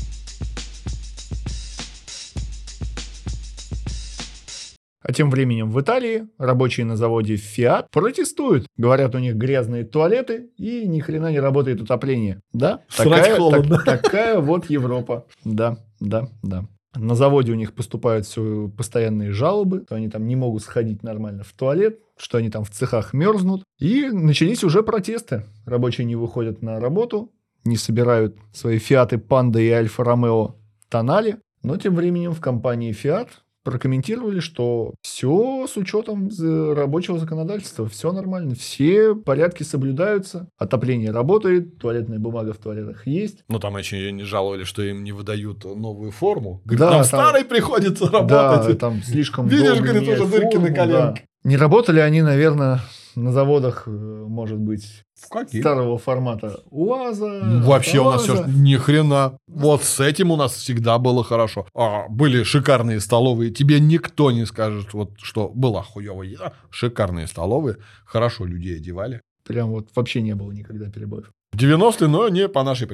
А 5.09 5.12
тем 5.12 5.31
временем 5.31 5.71
в 5.71 5.81
Италии 5.81 6.27
рабочие 6.37 6.85
на 6.85 6.97
заводе 6.97 7.35
Fiat 7.37 7.87
протестуют. 7.92 8.66
Говорят, 8.77 9.14
у 9.14 9.19
них 9.19 9.37
грязные 9.37 9.85
туалеты 9.85 10.51
и 10.57 10.85
ни 10.88 10.99
хрена 10.99 11.31
не 11.31 11.38
работает 11.38 11.81
отопление. 11.81 12.40
Да? 12.53 12.81
Срать 12.88 13.23
Такая, 13.23 13.37
холодно. 13.37 13.83
так- 13.85 14.03
такая 14.03 14.40
вот 14.40 14.69
Европа. 14.69 15.27
Да, 15.45 15.79
да, 16.01 16.27
да. 16.42 16.66
На 16.97 17.14
заводе 17.14 17.53
у 17.53 17.55
них 17.55 17.73
поступают 17.73 18.27
все 18.27 18.69
постоянные 18.77 19.31
жалобы, 19.31 19.85
что 19.87 19.95
они 19.95 20.09
там 20.09 20.27
не 20.27 20.35
могут 20.35 20.62
сходить 20.64 21.05
нормально 21.05 21.45
в 21.45 21.53
туалет, 21.53 22.01
что 22.19 22.38
они 22.38 22.51
там 22.51 22.64
в 22.64 22.71
цехах 22.71 23.12
мерзнут. 23.12 23.62
И 23.79 24.09
начались 24.11 24.64
уже 24.64 24.83
протесты. 24.83 25.45
Рабочие 25.66 26.05
не 26.05 26.16
выходят 26.16 26.62
на 26.62 26.81
работу, 26.81 27.31
не 27.64 27.77
собирают 27.77 28.37
свои 28.53 28.79
Фиаты 28.79 29.19
Панда 29.19 29.61
и 29.61 29.71
Альфа 29.71 30.03
Ромео 30.03 30.57
Тонали. 30.88 31.37
Но 31.62 31.77
тем 31.77 31.95
временем 31.95 32.33
в 32.33 32.40
компании 32.40 32.92
Fiat 32.92 33.29
прокомментировали, 33.67 34.41
что 34.41 34.95
все 35.03 35.67
с 35.69 35.77
учетом 35.77 36.31
рабочего 36.75 37.19
законодательства, 37.19 37.87
все 37.89 38.13
нормально, 38.13 38.55
все 38.55 39.15
порядки 39.15 39.65
соблюдаются, 39.65 40.49
отопление 40.57 41.11
работает, 41.11 41.79
туалетная 41.79 42.19
бумага 42.19 42.53
в 42.53 42.59
туалетах 42.59 43.07
есть. 43.07 43.45
Ну, 43.49 43.59
там 43.59 43.77
еще 43.77 44.11
не 44.13 44.23
жаловали, 44.23 44.65
что 44.65 44.83
им 44.83 45.03
не 45.05 45.13
выдают 45.13 45.65
новую 45.65 46.13
форму. 46.13 46.63
Да, 46.65 46.77
Говорит, 46.77 46.81
нам 46.81 46.93
там- 46.93 47.05
старой 47.05 47.45
приходится 47.45 48.09
Да, 48.11 48.21
работать. 48.53 48.79
там 48.79 49.03
слишком 49.03 49.49
Видишь, 49.49 49.81
говорит, 49.81 50.09
уже 50.09 50.27
дырки 50.27 50.57
на 50.57 50.71
коленке. 50.73 51.23
да. 51.23 51.27
Не 51.47 51.57
работали 51.57 52.01
они, 52.01 52.23
наверное, 52.23 52.81
на 53.15 53.31
заводах, 53.31 53.85
э, 53.87 53.91
может 53.91 54.59
быть, 54.59 55.05
В 55.15 55.29
каких? 55.29 55.63
старого 55.63 55.97
формата 55.97 56.59
УАЗа. 56.73 57.41
Ну, 57.45 57.63
Вообще 57.65 58.01
у 58.01 58.11
нас 58.11 58.25
все 58.25 58.45
ни 58.49 58.75
хрена. 58.75 59.39
Вот 59.47 59.85
с 59.85 60.01
этим 60.01 60.33
у 60.33 60.37
нас 60.37 60.55
всегда 60.55 60.99
было 60.99 61.23
хорошо. 61.23 61.69
А, 61.73 62.09
были 62.09 62.43
шикарные 62.43 62.99
столовые. 62.99 63.53
Тебе 63.53 63.79
никто 63.79 64.33
не 64.33 64.45
скажет, 64.45 64.93
вот, 64.93 65.13
что 65.23 65.49
была 65.55 65.85
хуевая 65.85 66.27
еда. 66.27 66.53
Шикарные 66.71 67.29
столовые. 67.29 67.77
Хорошо 68.05 68.45
людей 68.45 68.79
одевали. 68.79 69.21
Прям 69.47 69.71
вот 69.71 69.91
вообще 69.95 70.23
не 70.23 70.35
было 70.35 70.51
никогда 70.51 70.91
перебоев. 70.91 71.31
В 71.53 71.59
90-е, 71.59 72.09
но 72.09 72.29
не 72.29 72.49
по 72.49 72.63
нашей, 72.63 72.87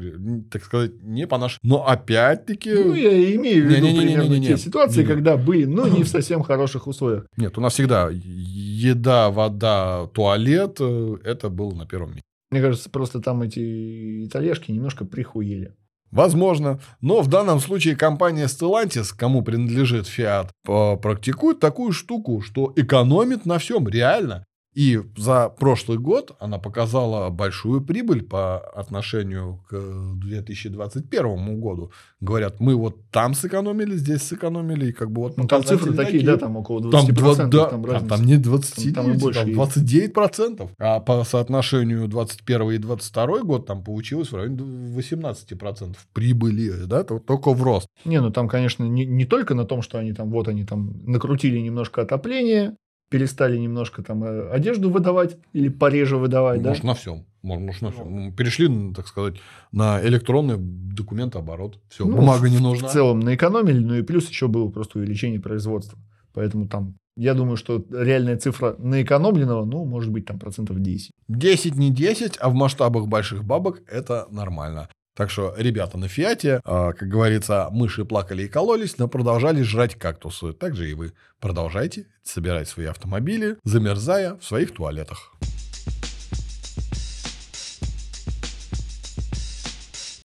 так 0.51 0.62
сказать, 0.65 1.03
не 1.03 1.27
по 1.27 1.38
нашей. 1.38 1.59
Но 1.62 1.87
опять-таки... 1.87 2.73
Ну, 2.73 2.95
я 2.95 3.11
имею 3.35 3.65
в 3.65 3.69
виду 3.69 3.87
Не-не-не-не-не-не. 3.87 4.17
примерно 4.25 4.47
те 4.47 4.57
ситуации, 4.57 4.99
Не-не. 5.01 5.09
когда 5.09 5.37
были, 5.37 5.65
ну, 5.65 5.87
не 5.87 6.05
в 6.05 6.09
совсем 6.17 6.43
хороших 6.43 6.87
условиях. 6.87 7.27
Нет, 7.37 7.59
у 7.59 7.61
нас 7.61 7.73
всегда 7.73 8.09
еда, 8.12 9.31
вода, 9.31 10.07
туалет, 10.15 10.77
э, 10.81 11.17
это 11.25 11.49
было 11.49 11.75
на 11.75 11.87
первом 11.87 12.11
месте. 12.11 12.23
Мне 12.51 12.61
кажется, 12.61 12.91
просто 12.91 13.21
там 13.21 13.43
эти 13.43 14.27
итальяшки 14.27 14.71
немножко 14.71 15.05
прихуели. 15.05 15.75
Возможно. 16.12 16.79
Но 17.01 17.23
в 17.23 17.29
данном 17.29 17.59
случае 17.59 17.97
компания 17.97 18.45
Stellantis, 18.45 19.15
кому 19.17 19.43
принадлежит 19.43 20.07
Fiat, 20.07 20.51
практикует 20.99 21.59
такую 21.59 21.93
штуку, 21.93 22.43
что 22.43 22.73
экономит 22.77 23.47
на 23.47 23.59
всем, 23.59 23.88
реально. 23.88 24.45
И 24.75 25.01
за 25.19 25.51
прошлый 25.51 25.99
год 25.99 26.35
она 26.41 26.59
показала 26.59 27.29
большую 27.29 27.83
прибыль 27.83 28.23
по 28.23 28.59
отношению 28.59 29.63
к 29.69 29.77
2021 30.17 31.61
году. 31.61 31.91
Говорят, 32.21 32.61
мы 32.61 32.75
вот 32.77 32.97
там 33.11 33.35
сэкономили, 33.35 33.97
здесь 33.97 34.23
сэкономили, 34.23 34.87
и 34.87 34.93
как 34.93 35.11
бы 35.11 35.23
вот 35.23 35.37
Ну, 35.37 35.47
там 35.47 35.63
цифры 35.63 35.91
показатели 35.91 36.19
такие, 36.19 36.25
да, 36.25 36.37
там 36.39 36.57
около 36.57 36.81
20%. 36.81 37.37
Там, 37.37 37.51
да, 37.51 37.65
там 37.67 37.85
там, 37.85 38.09
там 38.09 38.25
не 38.25 38.37
29, 38.37 38.95
Там- 38.95 39.05
там 39.07 39.19
больше 39.19 39.41
там 39.41 39.49
есть. 39.49 39.57
29 39.57 40.13
процентов. 40.15 40.71
А 40.79 41.01
по 41.01 41.25
соотношению 41.25 42.09
21 42.09 42.71
и 42.71 42.79
22 42.79 43.41
год 43.43 43.67
там 43.67 43.83
получилось 43.85 44.33
в 44.33 44.37
районе 44.37 44.63
18 44.63 45.59
процентов 45.59 46.07
прибыли, 46.13 46.85
да, 46.87 47.05
то- 47.05 47.19
только 47.19 47.53
в 47.53 47.63
рост. 47.63 47.87
Не, 48.05 48.21
ну 48.21 48.31
там, 48.31 48.49
конечно, 48.49 48.85
не, 48.85 49.05
не 49.05 49.25
только 49.27 49.55
на 49.55 49.65
том, 49.65 49.83
что 49.83 49.99
они 49.99 50.13
там, 50.13 50.31
вот 50.31 50.49
они 50.49 50.65
там 50.65 50.95
накрутили 51.07 51.59
немножко 51.59 52.03
отопление, 52.03 52.77
перестали 53.12 53.59
немножко 53.59 54.03
там 54.03 54.25
э, 54.25 54.48
одежду 54.51 54.90
выдавать 54.90 55.37
или 55.53 55.68
пореже 55.68 56.16
выдавать, 56.16 56.62
да? 56.62 56.70
Может, 56.70 56.85
на 56.85 56.94
всем. 56.94 57.27
Может, 57.42 57.62
может, 57.62 57.83
на 57.83 57.90
всем. 57.92 58.11
Мы 58.11 58.33
Перешли, 58.33 58.94
так 58.94 59.07
сказать, 59.07 59.35
на 59.70 60.01
электронный 60.03 60.57
документооборот. 60.59 61.79
Все, 61.90 62.07
Ну, 62.07 62.16
бумага 62.16 62.48
не 62.48 62.59
нужна. 62.59 62.88
В 62.88 62.92
целом 62.92 63.20
наэкономили, 63.20 63.81
ну 63.81 63.94
и 63.96 64.03
плюс 64.03 64.31
еще 64.31 64.48
было 64.48 64.70
просто 64.70 64.98
увеличение 64.98 65.40
производства. 65.40 65.98
Поэтому 66.33 66.66
там, 66.66 66.94
я 67.18 67.35
думаю, 67.35 67.59
что 67.59 67.85
реальная 67.90 68.38
цифра 68.38 68.77
наэкономленного, 68.79 69.66
ну, 69.66 69.85
может 69.85 70.11
быть, 70.11 70.25
там 70.25 70.38
процентов 70.38 70.81
10. 70.81 71.11
10 71.29 71.77
не 71.77 71.90
10, 71.90 72.38
а 72.40 72.48
в 72.48 72.55
масштабах 72.55 73.09
больших 73.09 73.44
бабок 73.44 73.83
это 73.88 74.27
нормально. 74.31 74.88
Так 75.14 75.29
что 75.31 75.55
ребята 75.59 75.98
на 75.98 76.09
Фиате, 76.09 76.62
а, 76.64 76.92
как 76.92 77.09
говорится, 77.09 77.68
мыши 77.70 78.05
плакали 78.07 78.44
и 78.44 78.48
кололись, 78.48 78.96
но 78.96 79.09
продолжали 79.09 79.62
жрать 79.62 79.94
кактусы. 79.94 80.55
Так 80.55 80.75
же 80.75 80.90
и 80.90 80.94
вы. 80.94 81.12
Продолжайте 81.38 82.07
собирать 82.22 82.68
свои 82.68 82.87
автомобили, 82.87 83.57
замерзая 83.62 84.37
в 84.37 84.44
своих 84.44 84.72
туалетах. 84.72 85.35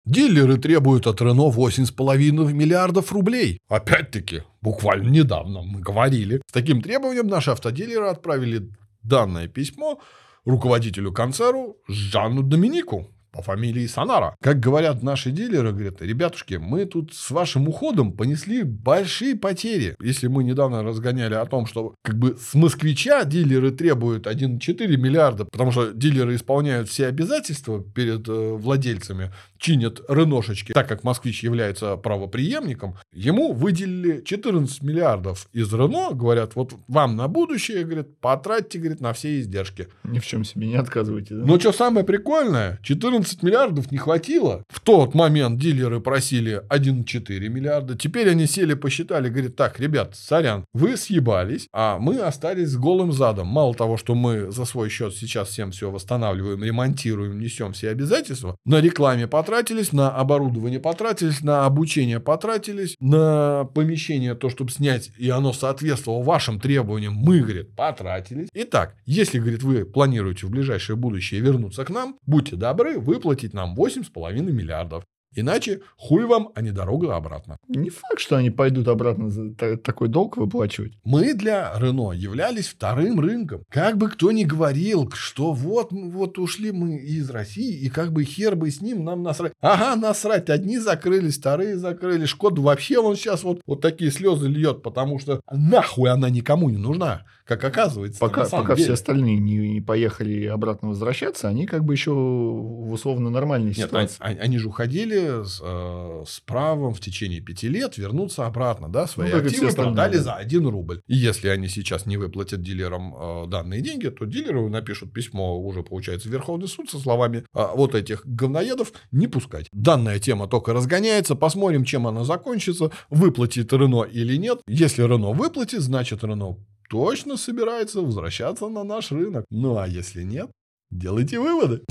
Дилеры 0.03 0.57
требуют 0.57 1.07
от 1.07 1.21
Рено 1.21 1.49
8,5 1.49 2.53
миллиардов 2.53 3.11
рублей. 3.11 3.59
Опять-таки, 3.69 4.43
буквально 4.61 5.09
недавно 5.09 5.63
мы 5.63 5.79
говорили. 5.79 6.41
С 6.45 6.51
таким 6.51 6.81
требованием 6.81 7.27
наши 7.27 7.49
автодилеры 7.49 8.07
отправили 8.07 8.69
данное 9.01 9.47
письмо 9.47 9.99
руководителю 10.43 11.11
концерну 11.11 11.77
Жанну 11.87 12.43
Доминику 12.43 13.14
по 13.35 13.41
фамилии 13.41 13.85
Санара. 13.87 14.35
Как 14.41 14.59
говорят 14.59 15.03
наши 15.03 15.31
дилеры, 15.31 15.71
говорят, 15.71 16.01
ребятушки, 16.01 16.55
мы 16.55 16.85
тут 16.85 17.13
с 17.13 17.31
вашим 17.31 17.67
уходом 17.67 18.13
понесли 18.13 18.63
большие 18.63 19.35
потери. 19.35 19.95
Если 20.01 20.27
мы 20.27 20.43
недавно 20.43 20.83
разгоняли 20.83 21.33
о 21.33 21.45
том, 21.45 21.65
что 21.65 21.95
как 22.01 22.17
бы 22.17 22.37
с 22.39 22.53
москвича 22.53 23.25
дилеры 23.25 23.71
требуют 23.71 24.27
1,4 24.27 24.87
миллиарда, 24.97 25.45
потому 25.45 25.71
что 25.71 25.91
дилеры 25.91 26.35
исполняют 26.35 26.87
все 26.89 27.07
обязательства 27.07 27.83
перед 27.83 28.27
э, 28.27 28.53
владельцами, 28.53 29.31
чинят 29.65 30.01
реношечки, 30.07 30.73
так 30.73 30.87
как 30.87 31.03
москвич 31.03 31.43
является 31.43 31.97
правоприемником, 31.97 32.97
ему 33.11 33.51
выделили 33.51 34.21
14 34.23 34.83
миллиардов 34.83 35.47
из 35.53 35.73
Рено, 35.73 36.11
говорят, 36.13 36.55
вот 36.55 36.75
вам 36.87 37.15
на 37.15 37.27
будущее, 37.27 37.83
говорят, 37.83 38.15
потратьте, 38.19 38.77
говорит, 38.77 39.01
на 39.01 39.11
все 39.13 39.39
издержки. 39.39 39.87
Ни 40.03 40.19
в 40.19 40.25
чем 40.27 40.43
себе 40.43 40.67
не 40.67 40.75
отказывайте, 40.75 41.33
да? 41.33 41.45
Но 41.45 41.59
что 41.59 41.71
самое 41.71 42.05
прикольное, 42.05 42.77
14 42.83 43.41
миллиардов 43.41 43.91
не 43.91 43.97
хватило. 43.97 44.63
В 44.69 44.79
тот 44.81 45.15
момент 45.15 45.59
дилеры 45.59 45.99
просили 45.99 46.61
1,4 46.69 47.49
миллиарда. 47.49 47.97
Теперь 47.97 48.29
они 48.29 48.45
сели, 48.45 48.75
посчитали, 48.75 49.29
говорят, 49.29 49.55
так, 49.55 49.79
ребят, 49.79 50.15
сорян, 50.15 50.65
вы 50.73 50.95
съебались, 50.95 51.67
а 51.73 51.97
мы 51.97 52.19
остались 52.19 52.69
с 52.69 52.77
голым 52.77 53.11
задом. 53.11 53.47
Мало 53.47 53.73
того, 53.73 53.97
что 53.97 54.13
мы 54.13 54.51
за 54.51 54.65
свой 54.65 54.89
счет 54.89 55.15
сейчас 55.15 55.47
всем 55.47 55.71
все 55.71 55.89
восстанавливаем, 55.89 56.63
ремонтируем, 56.63 57.39
несем 57.39 57.73
все 57.73 57.89
обязательства, 57.89 58.55
на 58.63 58.79
рекламе 58.79 59.27
потратились, 59.55 59.93
на 59.93 60.09
оборудование 60.09 60.81
потратились, 60.81 61.41
на 61.41 61.65
обучение 61.65 62.19
потратились, 62.19 62.97
на 62.99 63.63
помещение, 63.73 64.35
то, 64.35 64.49
чтобы 64.49 64.69
снять, 64.69 65.11
и 65.17 65.29
оно 65.29 65.53
соответствовало 65.53 66.23
вашим 66.23 66.59
требованиям, 66.59 67.13
мы, 67.13 67.39
говорит, 67.39 67.73
потратились. 67.73 68.49
Итак, 68.53 68.95
если, 69.05 69.39
говорит, 69.39 69.63
вы 69.63 69.85
планируете 69.85 70.45
в 70.45 70.49
ближайшее 70.49 70.97
будущее 70.97 71.39
вернуться 71.39 71.85
к 71.85 71.89
нам, 71.89 72.17
будьте 72.25 72.57
добры, 72.57 72.99
выплатить 72.99 73.53
нам 73.53 73.75
8,5 73.75 74.41
миллиардов. 74.51 75.05
Иначе 75.35 75.81
хуй 75.97 76.25
вам, 76.25 76.49
а 76.55 76.61
не 76.61 76.71
дорога 76.71 77.15
обратно. 77.15 77.57
Не 77.67 77.89
факт, 77.89 78.19
что 78.19 78.37
они 78.37 78.49
пойдут 78.49 78.87
обратно 78.87 79.29
за 79.29 79.53
та- 79.53 79.77
такой 79.77 80.07
долг 80.07 80.37
выплачивать. 80.37 80.93
Мы 81.03 81.33
для 81.33 81.73
Рено 81.77 82.11
являлись 82.13 82.67
вторым 82.67 83.19
рынком. 83.19 83.63
Как 83.69 83.97
бы 83.97 84.09
кто 84.09 84.31
ни 84.31 84.43
говорил, 84.43 85.11
что 85.13 85.51
вот, 85.53 85.91
вот 85.91 86.39
ушли 86.39 86.71
мы 86.71 86.97
из 86.97 87.29
России, 87.29 87.77
и 87.77 87.89
как 87.89 88.11
бы 88.13 88.23
хер 88.23 88.55
бы 88.55 88.69
с 88.71 88.81
ним 88.81 89.03
нам 89.03 89.23
насрать. 89.23 89.53
Ага, 89.61 89.95
насрать. 89.99 90.49
Одни 90.49 90.77
закрылись, 90.79 91.37
вторые 91.37 91.77
закрылись. 91.77 92.29
Шкода 92.29 92.61
вообще 92.61 92.99
он 92.99 93.15
сейчас 93.15 93.43
вот, 93.43 93.61
вот 93.65 93.81
такие 93.81 94.11
слезы 94.11 94.47
льет, 94.47 94.81
потому 94.83 95.19
что 95.19 95.41
нахуй 95.51 96.09
она 96.09 96.29
никому 96.29 96.69
не 96.69 96.77
нужна. 96.77 97.23
Как 97.45 97.63
оказывается, 97.63 98.19
Пока, 98.19 98.45
пока 98.45 98.73
деле. 98.73 98.85
все 98.85 98.93
остальные 98.93 99.37
не, 99.37 99.73
не 99.73 99.81
поехали 99.81 100.45
обратно 100.47 100.89
возвращаться, 100.89 101.47
они 101.47 101.67
как 101.67 101.83
бы 101.85 101.93
еще 101.93 102.11
в 102.11 102.91
условно 102.91 103.29
нормальной 103.29 103.67
Нет, 103.67 103.77
ситуации. 103.77 104.17
они, 104.19 104.39
они 104.39 104.57
же 104.57 104.69
уходили 104.69 105.24
с, 105.43 105.61
э, 105.63 106.23
с 106.27 106.39
правом 106.41 106.93
в 106.93 106.99
течение 106.99 107.41
пяти 107.41 107.67
лет 107.67 107.97
вернуться 107.97 108.45
обратно, 108.45 108.89
да, 108.89 109.07
свои 109.07 109.31
Ну, 109.31 109.37
активы 109.37 109.71
продали 109.71 110.17
да. 110.17 110.23
за 110.23 110.33
1 110.35 110.67
рубль. 110.67 111.01
И 111.07 111.15
если 111.15 111.47
они 111.49 111.67
сейчас 111.67 112.05
не 112.05 112.17
выплатят 112.17 112.61
дилерам 112.61 113.15
э, 113.15 113.47
данные 113.47 113.81
деньги, 113.81 114.07
то 114.07 114.25
дилеры 114.25 114.69
напишут 114.69 115.13
письмо 115.13 115.59
уже, 115.59 115.83
получается, 115.83 116.29
в 116.29 116.31
Верховный 116.31 116.67
суд 116.67 116.89
со 116.89 116.99
словами 116.99 117.45
«А 117.53 117.73
вот 117.75 117.95
этих 117.95 118.25
говноедов 118.25 118.91
не 119.11 119.27
пускать. 119.27 119.67
Данная 119.71 120.19
тема 120.19 120.47
только 120.47 120.73
разгоняется, 120.73 121.35
посмотрим, 121.35 121.85
чем 121.85 122.07
она 122.07 122.23
закончится, 122.23 122.91
выплатит 123.09 123.71
Рено 123.73 124.03
или 124.03 124.37
нет. 124.37 124.61
Если 124.67 125.01
Рено 125.03 125.31
выплатит, 125.31 125.81
значит 125.81 126.23
Рено 126.23 126.57
точно 126.89 127.37
собирается 127.37 128.01
возвращаться 128.01 128.67
на 128.67 128.83
наш 128.83 129.11
рынок. 129.11 129.45
Ну 129.49 129.77
а 129.77 129.87
если 129.87 130.23
нет, 130.23 130.49
делайте 130.91 131.39
выводы. 131.39 131.81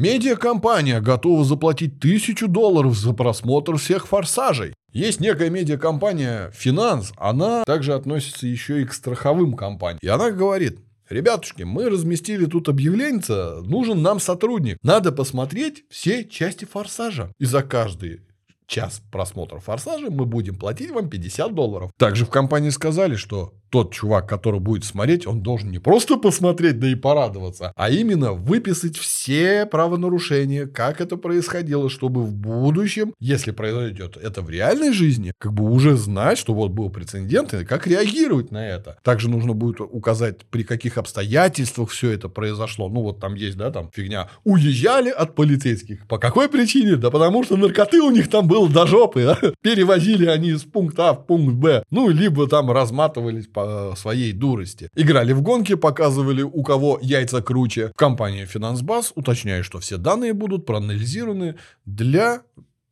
Медиакомпания 0.00 0.98
готова 1.02 1.44
заплатить 1.44 2.00
тысячу 2.00 2.48
долларов 2.48 2.96
за 2.96 3.12
просмотр 3.12 3.76
всех 3.76 4.06
форсажей. 4.06 4.72
Есть 4.94 5.20
некая 5.20 5.50
медиакомпания 5.50 6.50
«Финанс», 6.54 7.12
она 7.18 7.64
также 7.66 7.92
относится 7.92 8.46
еще 8.46 8.80
и 8.80 8.86
к 8.86 8.94
страховым 8.94 9.52
компаниям. 9.52 9.98
И 10.00 10.08
она 10.08 10.30
говорит, 10.30 10.78
ребятушки, 11.10 11.64
мы 11.64 11.90
разместили 11.90 12.46
тут 12.46 12.70
объявление, 12.70 13.60
нужен 13.60 14.00
нам 14.00 14.20
сотрудник. 14.20 14.78
Надо 14.82 15.12
посмотреть 15.12 15.84
все 15.90 16.24
части 16.24 16.64
форсажа. 16.64 17.30
И 17.38 17.44
за 17.44 17.62
каждый 17.62 18.22
час 18.66 19.02
просмотра 19.12 19.58
форсажа 19.58 20.08
мы 20.08 20.24
будем 20.24 20.54
платить 20.54 20.92
вам 20.92 21.10
50 21.10 21.54
долларов. 21.54 21.90
Также 21.98 22.24
в 22.24 22.30
компании 22.30 22.70
сказали, 22.70 23.16
что 23.16 23.52
тот 23.70 23.92
чувак, 23.92 24.28
который 24.28 24.60
будет 24.60 24.84
смотреть, 24.84 25.26
он 25.26 25.42
должен 25.42 25.70
не 25.70 25.78
просто 25.78 26.16
посмотреть, 26.16 26.78
да 26.78 26.88
и 26.88 26.94
порадоваться, 26.94 27.72
а 27.76 27.90
именно 27.90 28.32
выписать 28.32 28.96
все 28.96 29.66
правонарушения, 29.66 30.66
как 30.66 31.00
это 31.00 31.16
происходило, 31.16 31.88
чтобы 31.88 32.22
в 32.22 32.34
будущем, 32.34 33.14
если 33.20 33.52
произойдет 33.52 34.16
это 34.16 34.42
в 34.42 34.50
реальной 34.50 34.92
жизни, 34.92 35.32
как 35.38 35.52
бы 35.52 35.70
уже 35.70 35.96
знать, 35.96 36.38
что 36.38 36.54
вот 36.54 36.70
был 36.70 36.90
прецедент, 36.90 37.54
и 37.54 37.64
как 37.64 37.86
реагировать 37.86 38.50
на 38.50 38.66
это. 38.66 38.98
Также 39.02 39.30
нужно 39.30 39.54
будет 39.54 39.80
указать, 39.80 40.44
при 40.46 40.64
каких 40.64 40.98
обстоятельствах 40.98 41.90
все 41.90 42.10
это 42.10 42.28
произошло. 42.28 42.88
Ну, 42.88 43.02
вот 43.02 43.20
там 43.20 43.34
есть, 43.34 43.56
да, 43.56 43.70
там 43.70 43.90
фигня. 43.92 44.28
Уезжали 44.44 45.10
от 45.10 45.34
полицейских. 45.34 46.06
По 46.06 46.18
какой 46.18 46.48
причине? 46.48 46.96
Да 46.96 47.10
потому 47.10 47.44
что 47.44 47.56
наркоты 47.56 48.00
у 48.00 48.10
них 48.10 48.28
там 48.28 48.48
было 48.48 48.68
до 48.68 48.86
жопы. 48.86 49.24
да. 49.24 49.38
Перевозили 49.62 50.26
они 50.26 50.50
из 50.50 50.62
пункта 50.64 51.10
А 51.10 51.14
в 51.14 51.26
пункт 51.26 51.54
Б. 51.54 51.82
Ну, 51.90 52.08
либо 52.08 52.46
там 52.48 52.70
разматывались 52.70 53.46
по 53.46 53.59
своей 53.96 54.32
дурости. 54.32 54.88
Играли 54.94 55.32
в 55.32 55.42
гонки, 55.42 55.74
показывали, 55.74 56.42
у 56.42 56.62
кого 56.62 56.98
яйца 57.02 57.42
круче. 57.42 57.92
Компания 57.96 58.46
Финансбас 58.46 59.12
уточняет, 59.14 59.64
что 59.64 59.78
все 59.80 59.96
данные 59.96 60.32
будут 60.32 60.66
проанализированы 60.66 61.56
для 61.84 62.42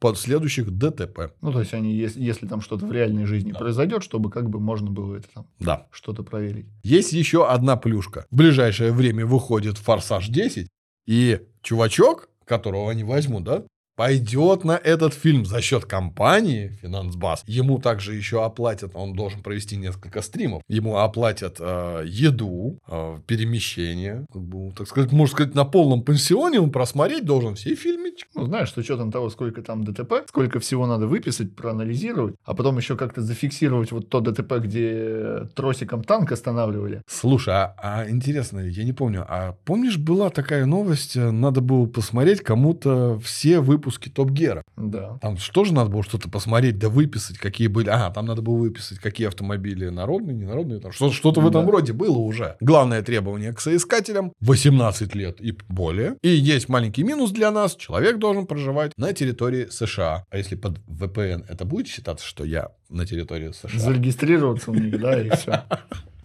последующих 0.01 0.71
ДТП. 0.71 1.33
Ну, 1.41 1.53
то 1.53 1.61
есть 1.61 1.75
они, 1.75 1.93
если, 1.93 2.23
если 2.23 2.47
там 2.47 2.61
что-то 2.61 2.87
в 2.87 2.93
реальной 2.93 3.25
жизни 3.25 3.51
Да. 3.53 3.59
произойдет, 3.59 4.05
чтобы 4.05 4.31
как 4.31 4.49
бы 4.49 4.61
можно 4.61 4.91
было 4.91 5.17
это 5.17 5.27
там 5.35 5.47
Да. 5.59 5.87
что-то 5.91 6.23
проверить. 6.23 6.67
Есть 6.85 7.13
еще 7.13 7.49
одна 7.49 7.77
плюшка. 7.77 8.25
В 8.31 8.37
ближайшее 8.37 8.93
время 8.93 9.27
выходит 9.27 9.77
«Форсаж 9.79 10.29
10», 10.31 10.69
и 11.07 11.41
чувачок, 11.63 12.29
которого 12.45 12.91
они 12.91 13.03
возьмут, 13.03 13.43
да, 13.45 13.65
пойдет 13.99 14.63
на 14.63 14.77
этот 14.77 15.13
фильм 15.13 15.45
за 15.45 15.61
счет 15.61 15.85
компании 15.85 16.69
«Финансбас». 16.81 17.43
Ему 17.49 17.81
также 17.81 18.15
еще 18.15 18.45
оплатят, 18.45 18.93
он 18.95 19.13
должен 19.13 19.43
провести 19.43 19.77
несколько 19.77 20.23
стримов, 20.23 20.63
ему 20.69 20.99
оплатят 20.99 21.57
э, 21.59 22.05
еду, 22.07 22.79
э, 22.87 23.19
перемещение, 23.27 24.25
как 24.33 24.43
бы, 24.43 24.73
так 24.73 24.87
сказать, 24.87 25.11
можно 25.11 25.35
сказать, 25.35 25.55
на 25.57 25.65
полном 25.65 26.03
пансионе 26.03 26.61
он 26.61 26.71
просмотреть 26.71 27.25
должен 27.25 27.57
все 27.57 27.75
фильмы. 27.75 27.99
Ну, 28.35 28.47
знаешь, 28.47 28.73
с 28.73 28.77
учетом 28.77 29.11
того, 29.11 29.31
сколько 29.31 29.63
там 29.63 29.85
ДТП, 29.85 30.29
сколько 30.29 30.61
всего 30.61 30.87
надо 30.87 31.09
выписать, 31.09 31.57
проанализировать, 31.57 32.37
а 32.45 32.55
потом 32.55 32.79
еще 32.79 32.97
как-то 32.97 33.21
зафиксировать 33.21 33.91
вот 33.91 34.09
то 34.09 34.21
ДТП, 34.21 34.55
где 34.59 35.49
тросиком 35.57 36.05
танк 36.05 36.33
останавливали. 36.33 37.03
Слушай, 37.09 37.55
а, 37.55 37.75
а 37.79 38.09
интересно, 38.09 38.61
я 38.61 38.85
не 38.85 38.93
помню, 38.93 39.27
а 39.29 39.57
помнишь, 39.65 39.99
была 39.99 40.31
такая 40.31 40.67
новость, 40.67 41.17
э, 41.17 41.31
надо 41.33 41.61
было 41.61 41.87
посмотреть 41.87 42.43
кому-то 42.43 43.19
все 43.19 43.61
выпуски 43.61 43.88
Топ 43.91 44.31
Гера. 44.31 44.63
Да. 44.77 45.19
Там 45.23 45.37
что 45.39 45.65
же 45.65 45.73
надо 45.75 45.91
было 45.91 46.03
что-то 46.03 46.29
посмотреть, 46.29 46.79
да 46.79 46.89
выписать, 46.89 47.39
какие 47.39 47.69
были. 47.69 47.89
Ага, 47.89 48.11
там 48.15 48.27
надо 48.27 48.43
было 48.43 48.57
выписать, 48.57 48.99
какие 48.99 49.27
автомобили 49.29 49.89
народные, 49.89 50.37
ненародные. 50.37 50.81
Там 50.81 50.93
что- 50.93 51.11
что-то 51.13 51.41
в 51.41 51.49
этом 51.49 51.65
Да. 51.67 51.73
роде 51.73 51.93
было 51.93 52.19
уже. 52.19 52.57
Главное 52.61 53.03
требование 53.03 53.53
к 53.53 53.61
соискателям 53.61 54.33
18 54.41 55.15
лет 55.15 55.41
и 55.41 55.57
более. 55.69 56.17
И 56.23 56.29
есть 56.29 56.69
маленький 56.69 57.03
минус 57.05 57.31
для 57.31 57.51
нас. 57.51 57.77
Человек 57.77 58.19
должен 58.19 58.47
проживать 58.47 58.93
на 58.97 59.13
территории 59.13 59.67
США. 59.71 60.25
А 60.31 60.37
если 60.37 60.55
под 60.57 60.79
VPN 60.87 61.45
это 61.49 61.65
будет 61.65 61.89
считаться, 61.89 62.27
что 62.27 62.45
я 62.45 62.69
на 62.89 63.07
территории 63.07 63.53
США? 63.53 63.79
Зарегистрироваться 63.79 64.71
у 64.71 64.75
них, 64.75 65.01
да, 65.01 65.21
и 65.21 65.31
все. 65.31 65.63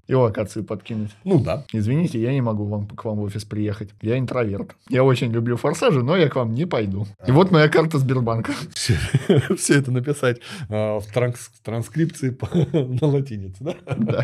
И 0.05 0.13
локацию 0.13 0.65
подкинуть. 0.65 1.11
Ну 1.23 1.39
да. 1.39 1.63
Извините, 1.71 2.21
я 2.21 2.33
не 2.33 2.41
могу 2.41 2.65
вам, 2.65 2.87
к 2.87 3.05
вам 3.05 3.19
в 3.19 3.21
офис 3.23 3.45
приехать. 3.45 3.91
Я 4.01 4.19
интроверт. 4.19 4.75
Я 4.89 5.03
очень 5.05 5.31
люблю 5.31 5.55
форсажи, 5.55 6.03
но 6.03 6.17
я 6.17 6.27
к 6.27 6.35
вам 6.35 6.53
не 6.53 6.65
пойду. 6.65 7.07
И 7.25 7.31
вот 7.31 7.51
моя 7.51 7.69
карта 7.69 7.99
Сбербанка. 7.99 8.51
Все, 8.73 8.97
все 9.57 9.79
это 9.79 9.91
написать 9.91 10.41
а, 10.69 10.99
в 10.99 11.07
транс- 11.07 11.51
транскрипции 11.63 12.31
по- 12.31 12.49
на 12.73 13.07
латинице, 13.07 13.63
да? 13.63 13.75
Да. 13.97 14.23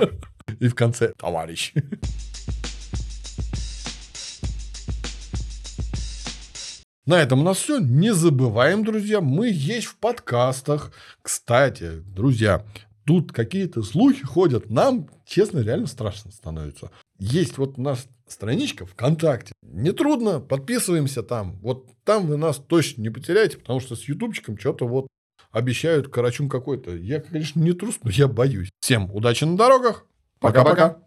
И 0.60 0.68
в 0.68 0.76
конце 0.76 1.14
товарищ. 1.18 1.74
На 7.06 7.22
этом 7.22 7.40
у 7.40 7.44
нас 7.44 7.58
все. 7.58 7.80
Не 7.80 8.14
забываем, 8.14 8.84
друзья, 8.84 9.20
мы 9.22 9.50
есть 9.50 9.88
в 9.88 9.96
подкастах. 9.96 10.92
Кстати, 11.24 12.04
друзья, 12.06 12.64
тут 13.10 13.32
какие-то 13.32 13.82
слухи 13.82 14.24
ходят. 14.24 14.70
Нам, 14.70 15.10
честно, 15.26 15.62
реально 15.62 15.88
страшно 15.88 16.32
становится. 16.32 16.92
Есть 17.18 17.58
вот 17.58 17.80
у 17.80 17.82
нас 17.82 18.06
страничка 18.28 18.86
ВКонтакте. 18.86 19.52
Нетрудно, 19.64 20.40
подписываемся 20.40 21.24
там. 21.24 21.58
Вот 21.64 21.88
там 22.04 22.28
вы 22.28 22.38
нас 22.38 22.58
точно 22.58 23.02
не 23.02 23.10
потеряете, 23.10 23.58
потому 23.58 23.80
что 23.80 23.96
с 23.96 24.04
ютубчиком 24.04 24.60
что-то 24.60 24.88
вот 24.88 25.08
обещают 25.50 26.10
карачун 26.10 26.50
какой-то. 26.50 26.96
Я, 26.96 27.20
конечно, 27.20 27.60
не 27.60 27.74
трус, 27.74 27.98
но 28.04 28.12
я 28.12 28.28
боюсь. 28.28 28.70
Всем 28.80 29.12
удачи 29.12 29.44
на 29.44 29.58
дорогах. 29.58 30.06
Пока-пока. 30.40 31.00